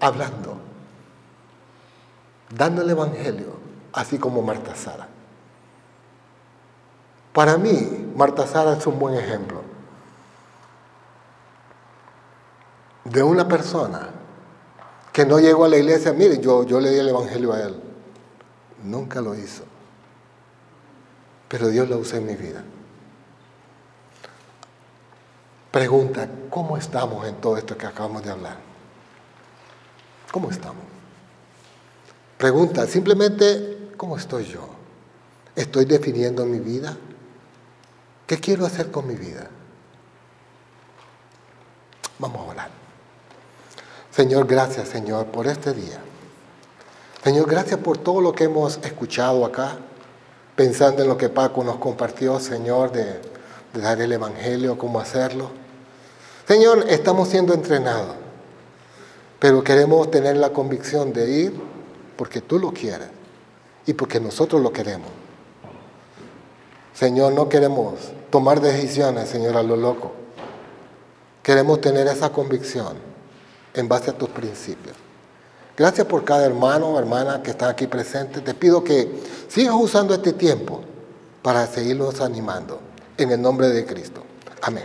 hablando, 0.00 0.56
dando 2.56 2.82
el 2.82 2.90
Evangelio, 2.90 3.54
así 3.92 4.18
como 4.18 4.42
Marta 4.42 4.74
Sara. 4.74 5.08
Para 7.32 7.56
mí, 7.56 8.12
Marta 8.14 8.46
Sara 8.46 8.74
es 8.74 8.86
un 8.86 8.98
buen 8.98 9.14
ejemplo 9.14 9.62
de 13.04 13.22
una 13.22 13.46
persona 13.46 14.08
que 15.12 15.24
no 15.24 15.38
llegó 15.38 15.64
a 15.64 15.68
la 15.68 15.76
iglesia, 15.76 16.12
mire, 16.12 16.40
yo, 16.40 16.64
yo 16.64 16.80
le 16.80 16.90
di 16.90 16.98
el 16.98 17.08
Evangelio 17.08 17.52
a 17.52 17.60
él. 17.62 17.80
Nunca 18.82 19.20
lo 19.20 19.34
hizo. 19.34 19.62
Pero 21.48 21.68
Dios 21.68 21.88
lo 21.88 21.98
usó 21.98 22.16
en 22.16 22.26
mi 22.26 22.34
vida. 22.34 22.64
Pregunta, 25.74 26.28
¿cómo 26.50 26.76
estamos 26.76 27.26
en 27.26 27.34
todo 27.40 27.56
esto 27.56 27.76
que 27.76 27.84
acabamos 27.84 28.22
de 28.22 28.30
hablar? 28.30 28.58
¿Cómo 30.30 30.48
estamos? 30.48 30.84
Pregunta, 32.38 32.86
simplemente, 32.86 33.88
¿cómo 33.96 34.16
estoy 34.16 34.44
yo? 34.44 34.68
¿Estoy 35.56 35.84
definiendo 35.84 36.46
mi 36.46 36.60
vida? 36.60 36.96
¿Qué 38.24 38.38
quiero 38.38 38.64
hacer 38.64 38.92
con 38.92 39.08
mi 39.08 39.16
vida? 39.16 39.50
Vamos 42.20 42.38
a 42.46 42.50
orar. 42.50 42.70
Señor, 44.12 44.46
gracias, 44.46 44.86
Señor, 44.90 45.26
por 45.26 45.48
este 45.48 45.72
día. 45.72 45.98
Señor, 47.24 47.50
gracias 47.50 47.80
por 47.80 47.98
todo 47.98 48.20
lo 48.20 48.32
que 48.32 48.44
hemos 48.44 48.76
escuchado 48.84 49.44
acá, 49.44 49.78
pensando 50.54 51.02
en 51.02 51.08
lo 51.08 51.18
que 51.18 51.30
Paco 51.30 51.64
nos 51.64 51.78
compartió, 51.78 52.38
Señor, 52.38 52.92
de, 52.92 53.20
de 53.72 53.80
dar 53.80 54.00
el 54.00 54.12
Evangelio, 54.12 54.78
cómo 54.78 55.00
hacerlo. 55.00 55.63
Señor, 56.46 56.84
estamos 56.88 57.28
siendo 57.28 57.54
entrenados, 57.54 58.16
pero 59.38 59.64
queremos 59.64 60.10
tener 60.10 60.36
la 60.36 60.50
convicción 60.50 61.12
de 61.12 61.30
ir 61.30 61.54
porque 62.16 62.42
tú 62.42 62.58
lo 62.58 62.72
quieres 62.72 63.08
y 63.86 63.94
porque 63.94 64.20
nosotros 64.20 64.60
lo 64.60 64.72
queremos. 64.72 65.08
Señor, 66.92 67.32
no 67.32 67.48
queremos 67.48 67.94
tomar 68.30 68.60
decisiones, 68.60 69.28
Señor, 69.28 69.56
a 69.56 69.62
lo 69.62 69.76
loco. 69.76 70.12
Queremos 71.42 71.80
tener 71.80 72.06
esa 72.06 72.30
convicción 72.30 72.96
en 73.74 73.88
base 73.88 74.10
a 74.10 74.18
tus 74.18 74.28
principios. 74.28 74.96
Gracias 75.76 76.06
por 76.06 76.24
cada 76.24 76.46
hermano 76.46 76.88
o 76.88 76.98
hermana 76.98 77.42
que 77.42 77.50
está 77.50 77.68
aquí 77.68 77.86
presente. 77.86 78.40
Te 78.42 78.54
pido 78.54 78.84
que 78.84 79.10
sigas 79.48 79.74
usando 79.74 80.14
este 80.14 80.34
tiempo 80.34 80.82
para 81.42 81.66
seguirnos 81.66 82.20
animando. 82.20 82.80
En 83.16 83.30
el 83.30 83.40
nombre 83.40 83.68
de 83.68 83.84
Cristo. 83.84 84.22
Amén. 84.62 84.84